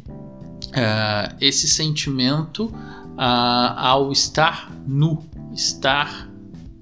uh, 0.69 1.35
esse 1.41 1.69
sentimento 1.69 2.65
uh, 2.65 3.75
ao 3.77 4.13
estar 4.13 4.71
nu, 4.87 5.25
estar 5.55 6.31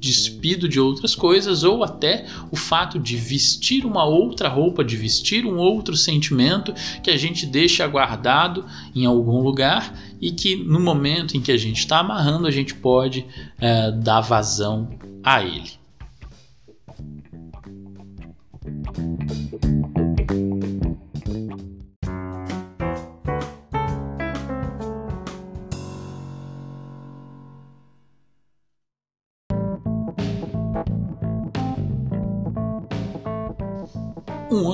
despido 0.00 0.68
de 0.68 0.78
outras 0.78 1.14
coisas 1.14 1.64
ou 1.64 1.82
até 1.82 2.26
o 2.50 2.56
fato 2.56 2.98
de 2.98 3.16
vestir 3.16 3.84
uma 3.84 4.04
outra 4.04 4.48
roupa, 4.48 4.84
de 4.84 4.96
vestir 4.96 5.44
um 5.44 5.56
outro 5.56 5.96
sentimento 5.96 6.72
que 7.02 7.10
a 7.10 7.16
gente 7.16 7.44
deixa 7.44 7.86
guardado 7.86 8.64
em 8.94 9.04
algum 9.04 9.40
lugar 9.40 9.98
e 10.20 10.30
que 10.30 10.56
no 10.56 10.80
momento 10.80 11.36
em 11.36 11.40
que 11.40 11.52
a 11.52 11.56
gente 11.56 11.78
está 11.78 11.98
amarrando 11.98 12.46
a 12.46 12.50
gente 12.50 12.74
pode 12.74 13.26
é, 13.60 13.90
dar 13.90 14.20
vazão 14.20 14.88
a 15.22 15.42
ele. 15.42 15.78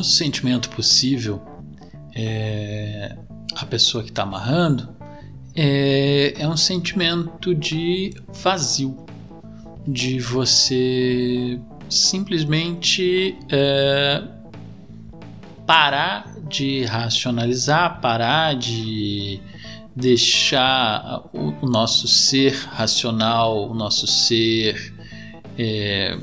Sentimento 0.05 0.71
possível 0.71 1.43
é 2.15 3.17
a 3.57 3.67
pessoa 3.67 4.03
que 4.03 4.11
está 4.11 4.23
amarrando 4.23 4.95
é, 5.55 6.35
é 6.37 6.49
um 6.49 6.57
sentimento 6.57 7.55
de 7.55 8.13
vazio, 8.43 9.07
de 9.87 10.19
você 10.19 11.61
simplesmente 11.89 13.39
é, 13.51 14.23
parar 15.67 16.35
de 16.49 16.85
racionalizar, 16.85 18.01
parar 18.01 18.55
de 18.55 19.41
deixar 19.95 21.23
o, 21.33 21.55
o 21.63 21.67
nosso 21.69 22.09
ser 22.09 22.53
racional, 22.53 23.71
o 23.71 23.75
nosso 23.75 24.07
ser 24.07 24.93
é, 25.57 26.19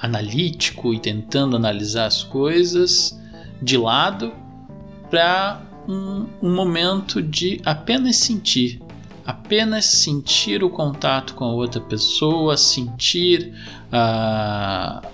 analítico 0.00 0.94
e 0.94 0.98
tentando 0.98 1.56
analisar 1.56 2.06
as 2.06 2.22
coisas 2.22 3.18
de 3.60 3.76
lado 3.76 4.32
para 5.10 5.60
um, 5.88 6.26
um, 6.42 6.54
momento 6.54 7.20
de 7.20 7.60
apenas 7.64 8.16
sentir, 8.16 8.80
apenas 9.26 9.84
sentir 9.84 10.62
o 10.62 10.70
contato 10.70 11.34
com 11.34 11.44
a 11.44 11.52
outra 11.52 11.80
pessoa, 11.80 12.56
sentir 12.56 13.52
uh, 13.92 15.06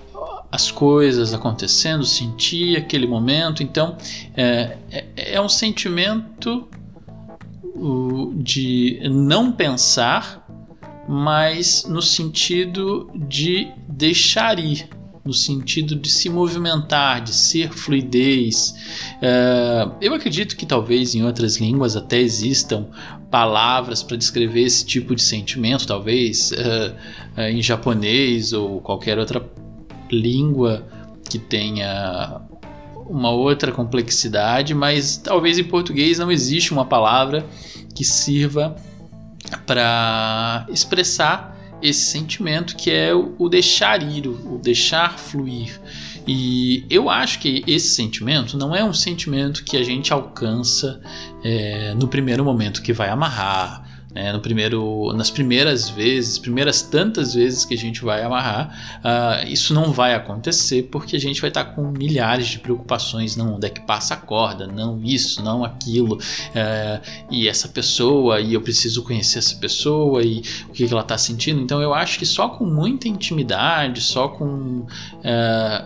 as 0.51 0.71
coisas 0.71 1.33
acontecendo, 1.33 2.05
sentir 2.05 2.77
aquele 2.77 3.07
momento. 3.07 3.61
Então 3.61 3.97
é, 4.35 4.77
é, 4.89 5.33
é 5.33 5.41
um 5.41 5.49
sentimento 5.49 6.67
de 8.43 8.99
não 9.03 9.51
pensar 9.51 10.47
mas 11.07 11.85
no 11.87 12.01
sentido 12.01 13.09
de 13.15 13.71
deixar 13.97 14.59
ir, 14.59 14.87
no 15.25 15.33
sentido 15.33 15.95
de 15.95 16.07
se 16.07 16.29
movimentar, 16.29 17.21
de 17.21 17.33
ser 17.33 17.73
fluidez. 17.73 18.73
Uh, 19.17 19.91
eu 19.99 20.13
acredito 20.13 20.55
que 20.55 20.65
talvez 20.65 21.15
em 21.15 21.23
outras 21.23 21.57
línguas 21.57 21.95
até 21.97 22.19
existam 22.19 22.87
palavras 23.29 24.01
para 24.03 24.15
descrever 24.15 24.61
esse 24.61 24.85
tipo 24.85 25.13
de 25.15 25.21
sentimento, 25.21 25.85
talvez 25.85 26.51
uh, 26.51 26.95
uh, 27.35 27.41
em 27.41 27.61
japonês 27.61 28.53
ou 28.53 28.79
qualquer 28.79 29.17
outra 29.17 29.43
língua 30.09 30.87
que 31.29 31.37
tenha 31.37 32.39
uma 33.09 33.31
outra 33.31 33.71
complexidade, 33.71 34.73
mas 34.73 35.17
talvez 35.17 35.57
em 35.57 35.63
português 35.63 36.19
não 36.19 36.31
existe 36.31 36.71
uma 36.71 36.85
palavra 36.85 37.45
que 37.93 38.05
sirva 38.05 38.75
para 39.65 40.65
expressar 40.69 41.56
esse 41.81 42.11
sentimento 42.11 42.75
que 42.75 42.91
é 42.91 43.13
o, 43.13 43.49
deixar 43.49 44.01
ir, 44.01 44.27
o 44.27 44.59
deixar 44.61 45.17
fluir. 45.17 45.79
E 46.27 46.85
eu 46.89 47.09
acho 47.09 47.39
que 47.39 47.63
esse 47.65 47.87
sentimento 47.89 48.57
não 48.57 48.75
é 48.75 48.83
um 48.83 48.93
sentimento 48.93 49.63
que 49.63 49.77
a 49.77 49.83
gente 49.83 50.11
alcança 50.11 50.99
é, 51.43 51.93
no 51.93 52.07
primeiro 52.07 52.43
momento 52.43 52.81
que 52.81 52.91
vai 52.91 53.09
amarrar, 53.09 53.86
né? 54.17 54.33
No 54.33 54.39
primeiro, 54.39 55.13
nas 55.13 55.29
primeiras 55.29 55.89
vezes, 55.89 56.39
primeiras 56.39 56.81
tantas 56.81 57.35
vezes 57.35 57.63
que 57.63 57.75
a 57.75 57.77
gente 57.77 58.03
vai 58.03 58.23
amarrar, 58.23 58.99
uh, 58.99 59.47
isso 59.47 59.75
não 59.75 59.91
vai 59.91 60.15
acontecer 60.15 60.89
porque 60.91 61.15
a 61.15 61.19
gente 61.19 61.39
vai 61.39 61.49
estar 61.49 61.65
com 61.65 61.91
milhares 61.91 62.47
de 62.47 62.57
preocupações, 62.57 63.35
não 63.35 63.55
onde 63.55 63.67
é 63.67 63.69
que 63.69 63.81
passa 63.81 64.15
a 64.15 64.17
corda, 64.17 64.65
não 64.65 64.99
isso, 65.03 65.43
não 65.43 65.63
aquilo, 65.63 66.15
uh, 66.15 67.27
e 67.29 67.47
essa 67.47 67.67
pessoa, 67.67 68.41
e 68.41 68.55
eu 68.55 68.61
preciso 68.61 69.03
conhecer 69.03 69.37
essa 69.37 69.55
pessoa 69.57 70.23
e 70.23 70.41
o 70.67 70.73
que, 70.73 70.87
que 70.87 70.91
ela 70.91 71.03
está 71.03 71.17
sentindo. 71.17 71.61
Então 71.61 71.79
eu 71.79 71.93
acho 71.93 72.17
que 72.17 72.25
só 72.25 72.49
com 72.49 72.65
muita 72.65 73.07
intimidade, 73.07 74.01
só 74.01 74.29
com 74.29 74.47
uh, 74.47 74.87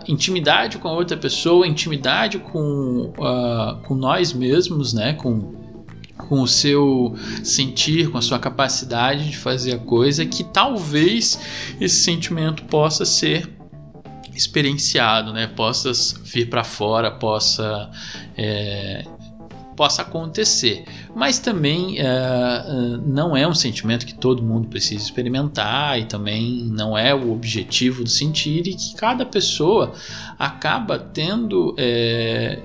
intimidade 0.08 0.78
com 0.78 0.88
a 0.88 0.92
outra 0.92 1.18
pessoa, 1.18 1.66
intimidade 1.66 2.38
com, 2.38 3.12
com 3.82 3.94
nós 3.94 4.32
mesmos, 4.32 4.94
né? 4.94 5.12
Com 5.12 5.61
com 6.28 6.42
o 6.42 6.48
seu 6.48 7.14
sentir, 7.42 8.10
com 8.10 8.18
a 8.18 8.22
sua 8.22 8.38
capacidade 8.38 9.30
de 9.30 9.36
fazer 9.36 9.74
a 9.74 9.78
coisa, 9.78 10.24
que 10.24 10.44
talvez 10.44 11.38
esse 11.80 12.02
sentimento 12.02 12.64
possa 12.64 13.04
ser 13.04 13.48
experienciado, 14.34 15.32
né? 15.32 15.46
Possa 15.46 15.92
vir 16.24 16.48
para 16.48 16.64
fora, 16.64 17.10
possa 17.10 17.90
é, 18.36 19.04
possa 19.76 20.02
acontecer. 20.02 20.84
Mas 21.14 21.38
também 21.38 21.96
uh, 22.00 23.02
não 23.04 23.36
é 23.36 23.46
um 23.46 23.54
sentimento 23.54 24.06
que 24.06 24.14
todo 24.14 24.42
mundo 24.42 24.68
precisa 24.68 25.02
experimentar 25.02 25.98
e 25.98 26.04
também 26.04 26.64
não 26.66 26.96
é 26.96 27.14
o 27.14 27.32
objetivo 27.32 28.04
do 28.04 28.10
sentir 28.10 28.66
e 28.66 28.74
que 28.74 28.94
cada 28.94 29.24
pessoa 29.24 29.92
acaba 30.38 30.98
tendo 30.98 31.74
é, 31.78 32.58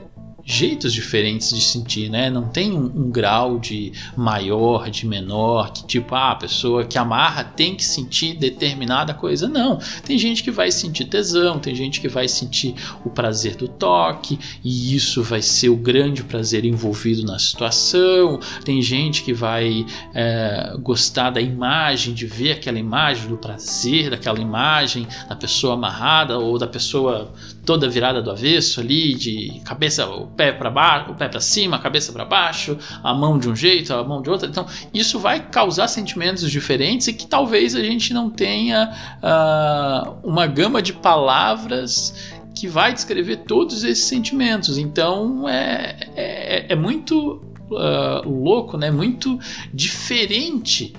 jeitos 0.49 0.93
diferentes 0.93 1.49
de 1.49 1.62
sentir, 1.62 2.10
né? 2.10 2.29
Não 2.29 2.47
tem 2.47 2.71
um, 2.71 2.86
um, 2.86 3.12
grau 3.12 3.60
de 3.60 3.91
maior, 4.15 4.89
de 4.89 5.05
menor, 5.05 5.73
que 5.73 5.86
tipo, 5.86 6.15
ah, 6.15 6.31
a 6.31 6.36
pessoa 6.36 6.86
que 6.86 6.97
amarra 6.97 7.43
tem 7.43 7.75
que 7.75 7.83
sentir 7.83 8.33
determinada 8.33 9.13
coisa. 9.13 9.49
Não. 9.49 9.77
Tem 10.05 10.17
gente 10.17 10.41
que 10.41 10.49
vai 10.49 10.71
sentir 10.71 11.03
tesão, 11.05 11.60
tem 11.60 11.75
gente 11.75 11.99
que 11.99 12.07
vai 12.07 12.29
sentir 12.29 12.73
o 13.03 13.10
prazer 13.10 13.57
do 13.57 13.67
toque, 13.67 14.39
e 14.63 14.95
isso 14.95 15.21
vai 15.21 15.41
ser 15.41 15.67
o 15.67 15.75
grande 15.75 16.23
prazer 16.23 16.63
envolvido 16.63 17.25
na 17.25 17.38
situação. 17.38 18.39
Tem 18.63 18.81
gente 18.81 19.23
que 19.23 19.33
vai 19.33 19.86
é, 20.13 20.77
gostar 20.79 21.29
da 21.29 21.41
imagem, 21.41 22.13
de 22.13 22.25
ver 22.25 22.53
aquela 22.53 22.79
imagem, 22.79 23.27
do 23.27 23.38
prazer 23.38 24.12
daquela 24.12 24.39
imagem, 24.39 25.05
da 25.27 25.36
pessoa 25.36 25.73
amarrada 25.73 26.39
ou 26.39 26.57
da 26.57 26.67
pessoa 26.67 27.33
toda 27.67 27.89
virada 27.89 28.21
do 28.21 28.32
avesso 28.32 28.80
ali, 28.80 29.13
de 29.13 29.60
cabeça, 29.65 30.08
o 30.08 30.25
pé 30.25 30.53
para 30.53 30.69
baixo, 30.69 31.12
o 31.12 31.15
pé 31.15 31.27
para 31.27 31.41
cima, 31.41 31.75
a 31.75 31.80
cabeça 31.80 32.13
para 32.13 32.23
baixo, 32.23 32.77
a 33.03 33.13
mão 33.13 33.38
de 33.38 33.49
um 33.49 33.56
jeito, 33.56 33.93
a 33.93 34.06
mão 34.06 34.21
de 34.21 34.30
outro. 34.30 34.47
Então, 34.47 34.65
isso 34.93 35.19
vai 35.19 35.41
causar 35.49 35.89
sentimentos 35.89 36.49
diferentes 36.49 37.08
e 37.10 37.13
que 37.13 37.27
talvez 37.27 37.75
a 37.75 37.84
gente 37.84 38.13
não 38.13 38.30
tenha 38.30 38.89
uh, 39.21 40.15
uma 40.23 40.47
gama 40.47 40.82
de 40.82 40.93
palavras 40.93 42.32
que 42.56 42.69
vai 42.69 42.93
descrever 42.93 43.43
todos 43.45 43.84
esses 43.84 44.06
sentimentos. 44.06 44.77
Então, 44.77 45.47
é, 45.49 45.97
é, 46.15 46.65
é 46.69 46.75
muito 46.75 47.43
uh, 47.69 48.30
louco, 48.30 48.77
né? 48.77 48.89
Muito 48.89 49.38
diferente 49.73 50.93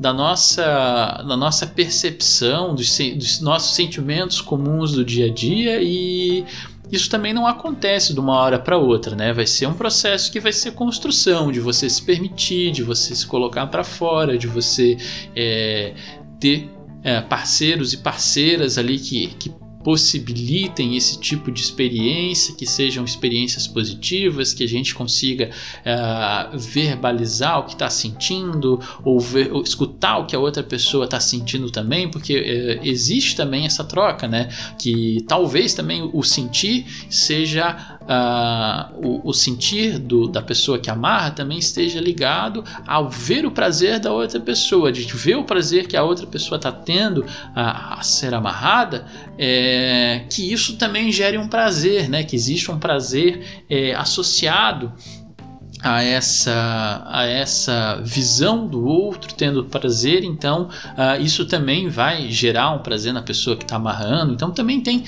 da 0.00 0.14
nossa, 0.14 1.22
da 1.28 1.36
nossa 1.36 1.66
percepção, 1.66 2.74
dos, 2.74 2.96
dos 2.96 3.40
nossos 3.42 3.74
sentimentos 3.76 4.40
comuns 4.40 4.92
do 4.92 5.04
dia 5.04 5.26
a 5.26 5.30
dia 5.30 5.78
e 5.82 6.42
isso 6.90 7.10
também 7.10 7.34
não 7.34 7.46
acontece 7.46 8.14
de 8.14 8.18
uma 8.18 8.34
hora 8.34 8.58
para 8.58 8.78
outra, 8.78 9.14
né? 9.14 9.30
Vai 9.34 9.46
ser 9.46 9.66
um 9.66 9.74
processo 9.74 10.32
que 10.32 10.40
vai 10.40 10.54
ser 10.54 10.72
construção, 10.72 11.52
de 11.52 11.60
você 11.60 11.88
se 11.88 12.02
permitir, 12.02 12.72
de 12.72 12.82
você 12.82 13.14
se 13.14 13.26
colocar 13.26 13.66
para 13.66 13.84
fora, 13.84 14.38
de 14.38 14.46
você 14.46 14.96
é, 15.36 15.92
ter 16.40 16.70
é, 17.04 17.20
parceiros 17.20 17.92
e 17.92 17.98
parceiras 17.98 18.78
ali 18.78 18.98
que, 18.98 19.26
que 19.38 19.52
possibilitem 19.82 20.96
esse 20.96 21.18
tipo 21.18 21.50
de 21.50 21.62
experiência, 21.62 22.54
que 22.54 22.66
sejam 22.66 23.04
experiências 23.04 23.66
positivas, 23.66 24.52
que 24.52 24.62
a 24.62 24.68
gente 24.68 24.94
consiga 24.94 25.50
uh, 25.80 26.58
verbalizar 26.58 27.60
o 27.60 27.64
que 27.64 27.72
está 27.72 27.88
sentindo 27.88 28.78
ou, 29.02 29.18
ver, 29.18 29.50
ou, 29.52 29.62
escutar 29.62 30.18
o 30.18 30.26
que 30.26 30.36
a 30.36 30.38
outra 30.38 30.62
pessoa 30.62 31.06
está 31.06 31.18
sentindo 31.18 31.70
também, 31.70 32.10
porque 32.10 32.36
uh, 32.36 32.86
existe 32.86 33.34
também 33.34 33.64
essa 33.64 33.82
troca, 33.82 34.28
né? 34.28 34.48
Que 34.78 35.24
talvez 35.26 35.72
também 35.72 36.08
o 36.12 36.22
sentir 36.22 36.84
seja 37.08 37.98
uh, 38.02 39.06
o, 39.06 39.30
o, 39.30 39.32
sentir 39.32 39.98
do, 39.98 40.28
da 40.28 40.42
pessoa 40.42 40.78
que 40.78 40.90
amarra 40.90 41.30
também 41.30 41.58
esteja 41.58 42.00
ligado 42.00 42.62
ao 42.86 43.08
ver 43.08 43.46
o 43.46 43.50
prazer 43.50 43.98
da 43.98 44.12
outra 44.12 44.40
pessoa, 44.40 44.92
de 44.92 45.04
ver 45.04 45.36
o 45.36 45.44
prazer 45.44 45.86
que 45.86 45.96
a 45.96 46.02
outra 46.02 46.26
pessoa 46.26 46.56
está 46.56 46.70
tendo 46.70 47.24
a, 47.54 47.98
a 47.98 48.02
ser 48.02 48.34
amarrada. 48.34 49.06
É, 49.38 49.69
é, 49.70 50.24
que 50.28 50.52
isso 50.52 50.76
também 50.76 51.12
gere 51.12 51.38
um 51.38 51.46
prazer, 51.46 52.08
né? 52.08 52.24
que 52.24 52.34
existe 52.34 52.70
um 52.70 52.78
prazer 52.78 53.62
é, 53.68 53.94
associado 53.94 54.92
a 55.82 56.02
essa, 56.02 57.02
a 57.06 57.24
essa 57.24 58.00
visão 58.04 58.66
do 58.66 58.84
outro 58.84 59.34
tendo 59.34 59.64
prazer, 59.64 60.24
então 60.24 60.68
uh, 60.84 61.22
isso 61.22 61.46
também 61.46 61.88
vai 61.88 62.30
gerar 62.30 62.70
um 62.72 62.78
prazer 62.78 63.12
na 63.12 63.22
pessoa 63.22 63.56
que 63.56 63.64
está 63.64 63.76
amarrando. 63.76 64.32
Então 64.32 64.50
também 64.50 64.80
tem 64.80 64.98
uh, 64.98 65.04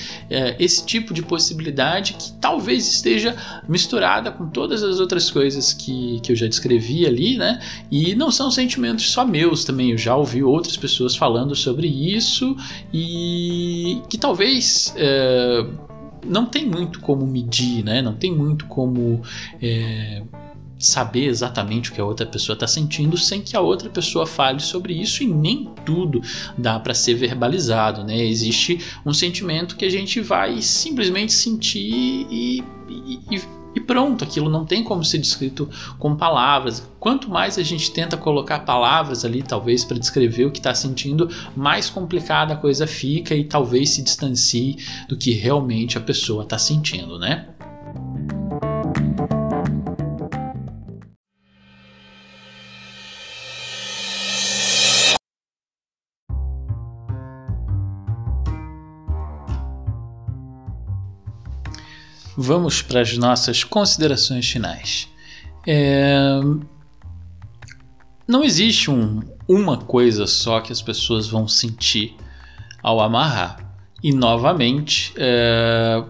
esse 0.59 0.85
tipo 0.85 1.13
de 1.13 1.21
possibilidade 1.21 2.13
que 2.13 2.31
talvez 2.33 2.87
esteja 2.87 3.35
misturada 3.67 4.31
com 4.31 4.47
todas 4.47 4.83
as 4.83 4.99
outras 4.99 5.29
coisas 5.29 5.73
que, 5.73 6.19
que 6.21 6.31
eu 6.31 6.35
já 6.35 6.47
descrevi 6.47 7.05
ali, 7.05 7.37
né? 7.37 7.59
E 7.91 8.15
não 8.15 8.31
são 8.31 8.49
sentimentos 8.49 9.11
só 9.11 9.25
meus 9.25 9.63
também, 9.63 9.91
eu 9.91 9.97
já 9.97 10.15
ouvi 10.15 10.43
outras 10.43 10.75
pessoas 10.75 11.15
falando 11.15 11.55
sobre 11.55 11.87
isso 11.87 12.55
e 12.93 14.01
que 14.09 14.17
talvez. 14.17 14.93
Uh, 14.97 15.93
não 16.25 16.45
tem 16.45 16.65
muito 16.65 17.01
como 17.01 17.27
medir, 17.27 17.83
né? 17.83 18.01
Não 18.01 18.13
tem 18.13 18.33
muito 18.33 18.65
como 18.67 19.21
é, 19.61 20.23
saber 20.83 21.27
exatamente 21.27 21.89
o 21.89 21.93
que 21.93 22.01
a 22.01 22.05
outra 22.05 22.25
pessoa 22.25 22.55
está 22.55 22.67
sentindo 22.67 23.17
sem 23.17 23.41
que 23.41 23.55
a 23.55 23.61
outra 23.61 23.89
pessoa 23.89 24.27
fale 24.27 24.59
sobre 24.59 24.93
isso 24.93 25.23
e 25.23 25.27
nem 25.27 25.69
tudo 25.85 26.21
dá 26.57 26.77
para 26.79 26.93
ser 26.93 27.13
verbalizado, 27.13 28.03
né? 28.03 28.17
Existe 28.17 28.79
um 29.05 29.13
sentimento 29.13 29.77
que 29.77 29.85
a 29.85 29.89
gente 29.89 30.19
vai 30.19 30.61
simplesmente 30.61 31.31
sentir 31.31 32.27
e, 32.29 32.63
e, 32.89 33.41
e 33.75 33.79
pronto, 33.79 34.23
aquilo 34.23 34.49
não 34.49 34.65
tem 34.65 34.83
como 34.83 35.03
ser 35.03 35.17
descrito 35.17 35.69
com 35.97 36.15
palavras. 36.15 36.87
Quanto 36.99 37.29
mais 37.29 37.57
a 37.57 37.63
gente 37.63 37.91
tenta 37.91 38.15
colocar 38.15 38.59
palavras 38.59 39.25
ali, 39.25 39.41
talvez, 39.41 39.83
para 39.83 39.97
descrever 39.97 40.45
o 40.45 40.51
que 40.51 40.59
está 40.59 40.73
sentindo, 40.73 41.29
mais 41.55 41.89
complicada 41.89 42.53
a 42.53 42.57
coisa 42.57 42.85
fica 42.85 43.35
e 43.35 43.43
talvez 43.43 43.91
se 43.91 44.01
distancie 44.01 44.77
do 45.07 45.17
que 45.17 45.31
realmente 45.31 45.97
a 45.97 46.01
pessoa 46.01 46.43
está 46.43 46.57
sentindo, 46.57 47.17
né? 47.17 47.47
Vamos 62.37 62.81
para 62.81 63.01
as 63.01 63.17
nossas 63.17 63.63
considerações 63.63 64.49
finais. 64.49 65.07
É... 65.67 66.39
Não 68.27 68.43
existe 68.43 68.89
um, 68.89 69.21
uma 69.47 69.77
coisa 69.77 70.25
só 70.27 70.61
que 70.61 70.71
as 70.71 70.81
pessoas 70.81 71.27
vão 71.27 71.47
sentir 71.47 72.15
ao 72.81 72.99
amarrar. 72.99 73.75
E 74.01 74.11
novamente, 74.13 75.13
é... 75.17 76.03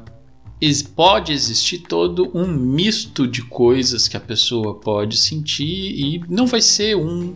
pode 0.96 1.34
existir 1.34 1.80
todo 1.80 2.32
um 2.34 2.48
misto 2.48 3.28
de 3.28 3.42
coisas 3.42 4.08
que 4.08 4.16
a 4.16 4.20
pessoa 4.20 4.76
pode 4.76 5.18
sentir 5.18 5.64
e 5.66 6.24
não 6.30 6.46
vai 6.46 6.62
ser 6.62 6.96
um 6.96 7.36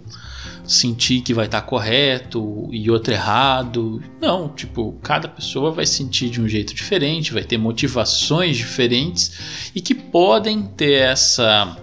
sentir 0.63 1.21
que 1.21 1.33
vai 1.33 1.45
estar 1.45 1.61
tá 1.61 1.67
correto 1.67 2.69
e 2.71 2.89
outro 2.91 3.13
errado. 3.13 4.01
Não, 4.21 4.49
tipo, 4.49 4.93
cada 5.01 5.27
pessoa 5.27 5.71
vai 5.71 5.85
sentir 5.85 6.29
de 6.29 6.41
um 6.41 6.47
jeito 6.47 6.73
diferente, 6.73 7.33
vai 7.33 7.43
ter 7.43 7.57
motivações 7.57 8.57
diferentes 8.57 9.71
e 9.73 9.81
que 9.81 9.95
podem 9.95 10.63
ter 10.63 10.93
essa 10.93 11.77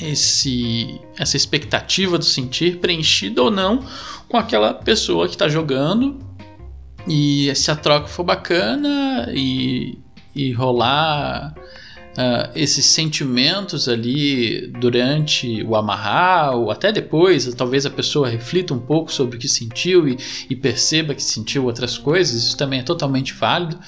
esse 0.00 1.00
essa 1.16 1.36
expectativa 1.36 2.18
do 2.18 2.24
sentir 2.24 2.78
preenchida 2.78 3.40
ou 3.42 3.50
não 3.50 3.84
com 4.28 4.36
aquela 4.36 4.74
pessoa 4.74 5.28
que 5.28 5.34
está 5.34 5.48
jogando. 5.48 6.18
E 7.06 7.54
se 7.54 7.70
a 7.70 7.76
troca 7.76 8.06
for 8.06 8.24
bacana 8.24 9.28
e, 9.34 9.98
e 10.34 10.52
rolar 10.52 11.54
uh, 12.14 12.50
esses 12.54 12.86
sentimentos 12.86 13.88
ali 13.88 14.68
durante 14.78 15.62
o 15.64 15.76
amarrar 15.76 16.56
ou 16.56 16.70
até 16.70 16.92
depois, 16.92 17.52
talvez 17.54 17.84
a 17.86 17.90
pessoa 17.90 18.28
reflita 18.28 18.72
um 18.72 18.78
pouco 18.78 19.12
sobre 19.12 19.36
o 19.36 19.38
que 19.38 19.48
sentiu 19.48 20.08
e, 20.08 20.16
e 20.48 20.56
perceba 20.56 21.14
que 21.14 21.22
sentiu 21.22 21.64
outras 21.64 21.98
coisas, 21.98 22.34
isso 22.34 22.56
também 22.56 22.80
é 22.80 22.82
totalmente 22.82 23.32
válido. 23.32 23.78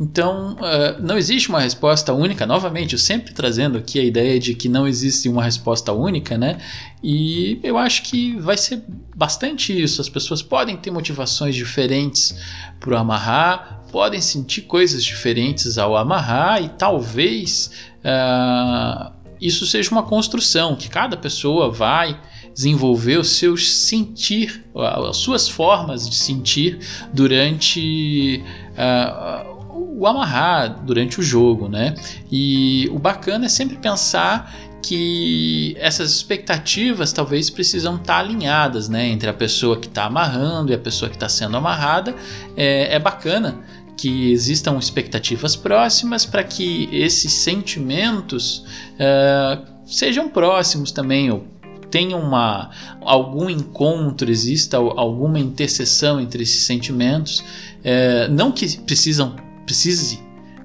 Então, 0.00 0.54
uh, 0.54 1.00
não 1.00 1.16
existe 1.16 1.48
uma 1.48 1.60
resposta 1.60 2.12
única. 2.12 2.44
Novamente, 2.44 2.94
eu 2.94 2.98
sempre 2.98 3.32
trazendo 3.32 3.78
aqui 3.78 4.00
a 4.00 4.02
ideia 4.02 4.40
de 4.40 4.52
que 4.52 4.68
não 4.68 4.88
existe 4.88 5.28
uma 5.28 5.44
resposta 5.44 5.92
única, 5.92 6.36
né? 6.36 6.58
E 7.00 7.60
eu 7.62 7.78
acho 7.78 8.02
que 8.02 8.36
vai 8.40 8.56
ser 8.56 8.82
bastante 9.14 9.80
isso. 9.80 10.00
As 10.00 10.08
pessoas 10.08 10.42
podem 10.42 10.76
ter 10.76 10.90
motivações 10.90 11.54
diferentes 11.54 12.34
para 12.80 12.98
amarrar, 12.98 13.83
podem 13.94 14.20
sentir 14.20 14.62
coisas 14.62 15.04
diferentes 15.04 15.78
ao 15.78 15.96
amarrar 15.96 16.60
e 16.60 16.68
talvez 16.68 17.70
uh, 18.00 19.12
isso 19.40 19.64
seja 19.64 19.88
uma 19.92 20.02
construção 20.02 20.74
que 20.74 20.88
cada 20.88 21.16
pessoa 21.16 21.70
vai 21.70 22.20
desenvolver 22.52 23.18
os 23.18 23.36
seus 23.36 23.72
sentir, 23.72 24.64
as 25.08 25.18
suas 25.18 25.48
formas 25.48 26.10
de 26.10 26.16
sentir 26.16 26.80
durante 27.12 28.42
uh, 28.72 29.54
o 29.96 30.04
amarrar, 30.08 30.82
durante 30.84 31.20
o 31.20 31.22
jogo, 31.22 31.68
né? 31.68 31.94
E 32.32 32.88
o 32.90 32.98
bacana 32.98 33.46
é 33.46 33.48
sempre 33.48 33.76
pensar 33.76 34.52
que 34.82 35.76
essas 35.78 36.10
expectativas 36.10 37.12
talvez 37.12 37.48
precisam 37.48 37.96
estar 37.96 38.18
alinhadas, 38.18 38.88
né? 38.88 39.06
Entre 39.08 39.28
a 39.28 39.32
pessoa 39.32 39.76
que 39.78 39.86
está 39.86 40.04
amarrando 40.04 40.72
e 40.72 40.74
a 40.74 40.78
pessoa 40.78 41.08
que 41.08 41.16
está 41.16 41.28
sendo 41.28 41.56
amarrada. 41.56 42.14
É, 42.56 42.96
é 42.96 42.98
bacana 42.98 43.62
que 43.96 44.32
existam 44.32 44.78
expectativas 44.78 45.56
próximas 45.56 46.26
para 46.26 46.42
que 46.44 46.88
esses 46.92 47.32
sentimentos 47.32 48.64
uh, 48.94 49.64
sejam 49.86 50.28
próximos 50.28 50.90
também, 50.92 51.30
ou 51.30 51.44
tenha 51.90 52.16
uma, 52.16 52.70
algum 53.00 53.48
encontro, 53.48 54.30
exista 54.30 54.76
alguma 54.76 55.38
interseção 55.38 56.20
entre 56.20 56.42
esses 56.42 56.62
sentimentos, 56.62 57.38
uh, 57.40 58.30
não 58.30 58.50
que 58.50 58.78
precisam 58.80 59.36
precise 59.64 60.20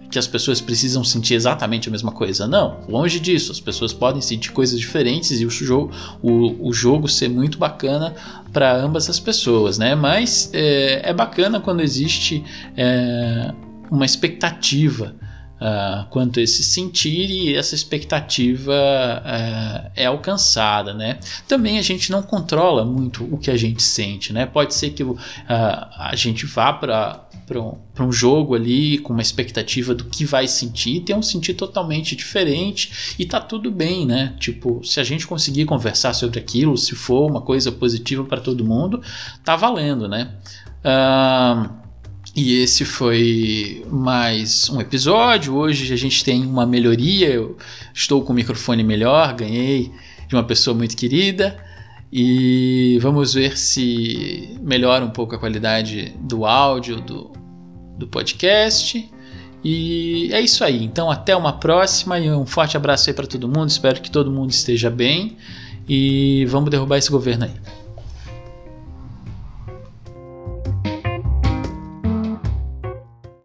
que 0.10 0.18
as 0.18 0.28
pessoas 0.28 0.60
precisam 0.60 1.04
sentir 1.04 1.36
exatamente 1.36 1.88
a 1.88 1.92
mesma 1.92 2.12
coisa. 2.12 2.48
Não, 2.48 2.80
longe 2.88 3.20
disso. 3.20 3.52
As 3.52 3.60
pessoas 3.60 3.94
podem 3.94 4.22
sentir 4.22 4.52
coisas 4.52 4.80
diferentes 4.80 5.40
e 5.40 5.46
o 5.46 5.50
jogo, 5.50 5.92
o, 6.22 6.70
o 6.70 6.74
jogo 6.74 7.08
ser 7.08 7.30
muito 7.30 7.58
bacana 7.58 8.16
para 8.52 8.76
ambas 8.76 9.10
as 9.10 9.20
pessoas, 9.20 9.78
né? 9.78 9.94
Mas 9.96 10.50
é, 10.54 11.10
é 11.10 11.14
bacana 11.14 11.60
quando 11.60 11.82
existe 11.82 12.44
é, 12.76 13.54
uma 13.92 14.06
expectativa. 14.06 15.16
Uh, 15.60 16.08
quanto 16.10 16.40
a 16.40 16.42
esse 16.42 16.64
sentir 16.64 17.30
e 17.30 17.54
essa 17.54 17.76
expectativa 17.76 18.72
uh, 18.72 19.92
é 19.94 20.06
alcançada, 20.06 20.94
né? 20.94 21.20
Também 21.50 21.78
a 21.78 21.82
gente 21.82 22.14
não 22.14 22.22
controla 22.22 22.86
muito 22.86 23.26
o 23.26 23.38
que 23.38 23.52
a 23.52 23.58
gente 23.58 23.84
sente, 23.84 24.32
né? 24.32 24.46
Pode 24.46 24.74
ser 24.74 24.92
que 24.92 25.04
uh, 25.04 25.18
a 25.50 26.14
gente 26.16 26.46
vá 26.46 26.72
para 26.72 27.28
para 27.50 27.60
um, 27.60 27.76
um 28.00 28.12
jogo 28.12 28.54
ali 28.54 29.00
com 29.00 29.12
uma 29.12 29.24
expectativa 29.24 29.96
do 29.96 30.06
que 30.06 30.24
vai 30.24 30.48
sentir, 30.48 31.00
tem 31.02 31.16
um 31.16 31.22
sentir 31.24 31.56
totalmente 31.56 32.16
diferente 32.16 33.16
e 33.18 33.26
tá 33.26 33.42
tudo 33.42 33.72
bem, 33.72 34.06
né? 34.06 34.36
Tipo, 34.40 34.82
se 34.84 35.00
a 35.00 35.04
gente 35.04 35.26
conseguir 35.26 35.66
conversar 35.66 36.14
sobre 36.14 36.40
aquilo, 36.40 36.78
se 36.78 36.94
for 36.94 37.28
uma 37.28 37.42
coisa 37.42 37.72
positiva 37.72 38.24
para 38.24 38.40
todo 38.40 38.64
mundo, 38.64 39.02
tá 39.44 39.56
valendo, 39.56 40.08
né? 40.08 40.36
E 42.36 42.62
esse 42.62 42.86
foi 42.86 43.84
mais 43.90 44.70
um 44.70 44.80
episódio. 44.80 45.56
Hoje 45.56 45.92
a 45.92 45.98
gente 45.98 46.24
tem 46.24 46.46
uma 46.46 46.68
melhoria. 46.68 47.30
Eu 47.30 47.58
estou 47.92 48.22
com 48.22 48.32
o 48.32 48.36
microfone 48.36 48.84
melhor, 48.84 49.34
ganhei 49.34 49.92
de 50.28 50.36
uma 50.36 50.44
pessoa 50.44 50.78
muito 50.78 50.96
querida. 50.96 51.58
E 52.12 52.98
vamos 53.02 53.34
ver 53.34 53.58
se 53.58 54.58
melhora 54.62 55.06
um 55.06 55.12
pouco 55.12 55.36
a 55.36 55.40
qualidade 55.40 56.16
do 56.20 56.46
áudio 56.46 57.00
do, 57.02 57.32
do 57.98 58.08
podcast. 58.08 59.10
E 59.64 60.30
é 60.32 60.42
isso 60.42 60.64
aí. 60.64 60.84
Então, 60.84 61.12
até 61.12 61.36
uma 61.36 61.54
próxima 61.54 62.20
e 62.20 62.32
um 62.32 62.46
forte 62.46 62.76
abraço 62.78 63.10
aí 63.10 63.14
para 63.14 63.28
todo 63.28 63.48
mundo. 63.48 63.70
Espero 63.70 64.02
que 64.02 64.10
todo 64.10 64.32
mundo 64.32 64.52
esteja 64.52 64.90
bem. 64.90 65.38
E 65.88 66.46
vamos 66.46 66.70
derrubar 66.70 66.98
esse 66.98 67.12
governo 67.12 67.46
aí. 67.46 67.52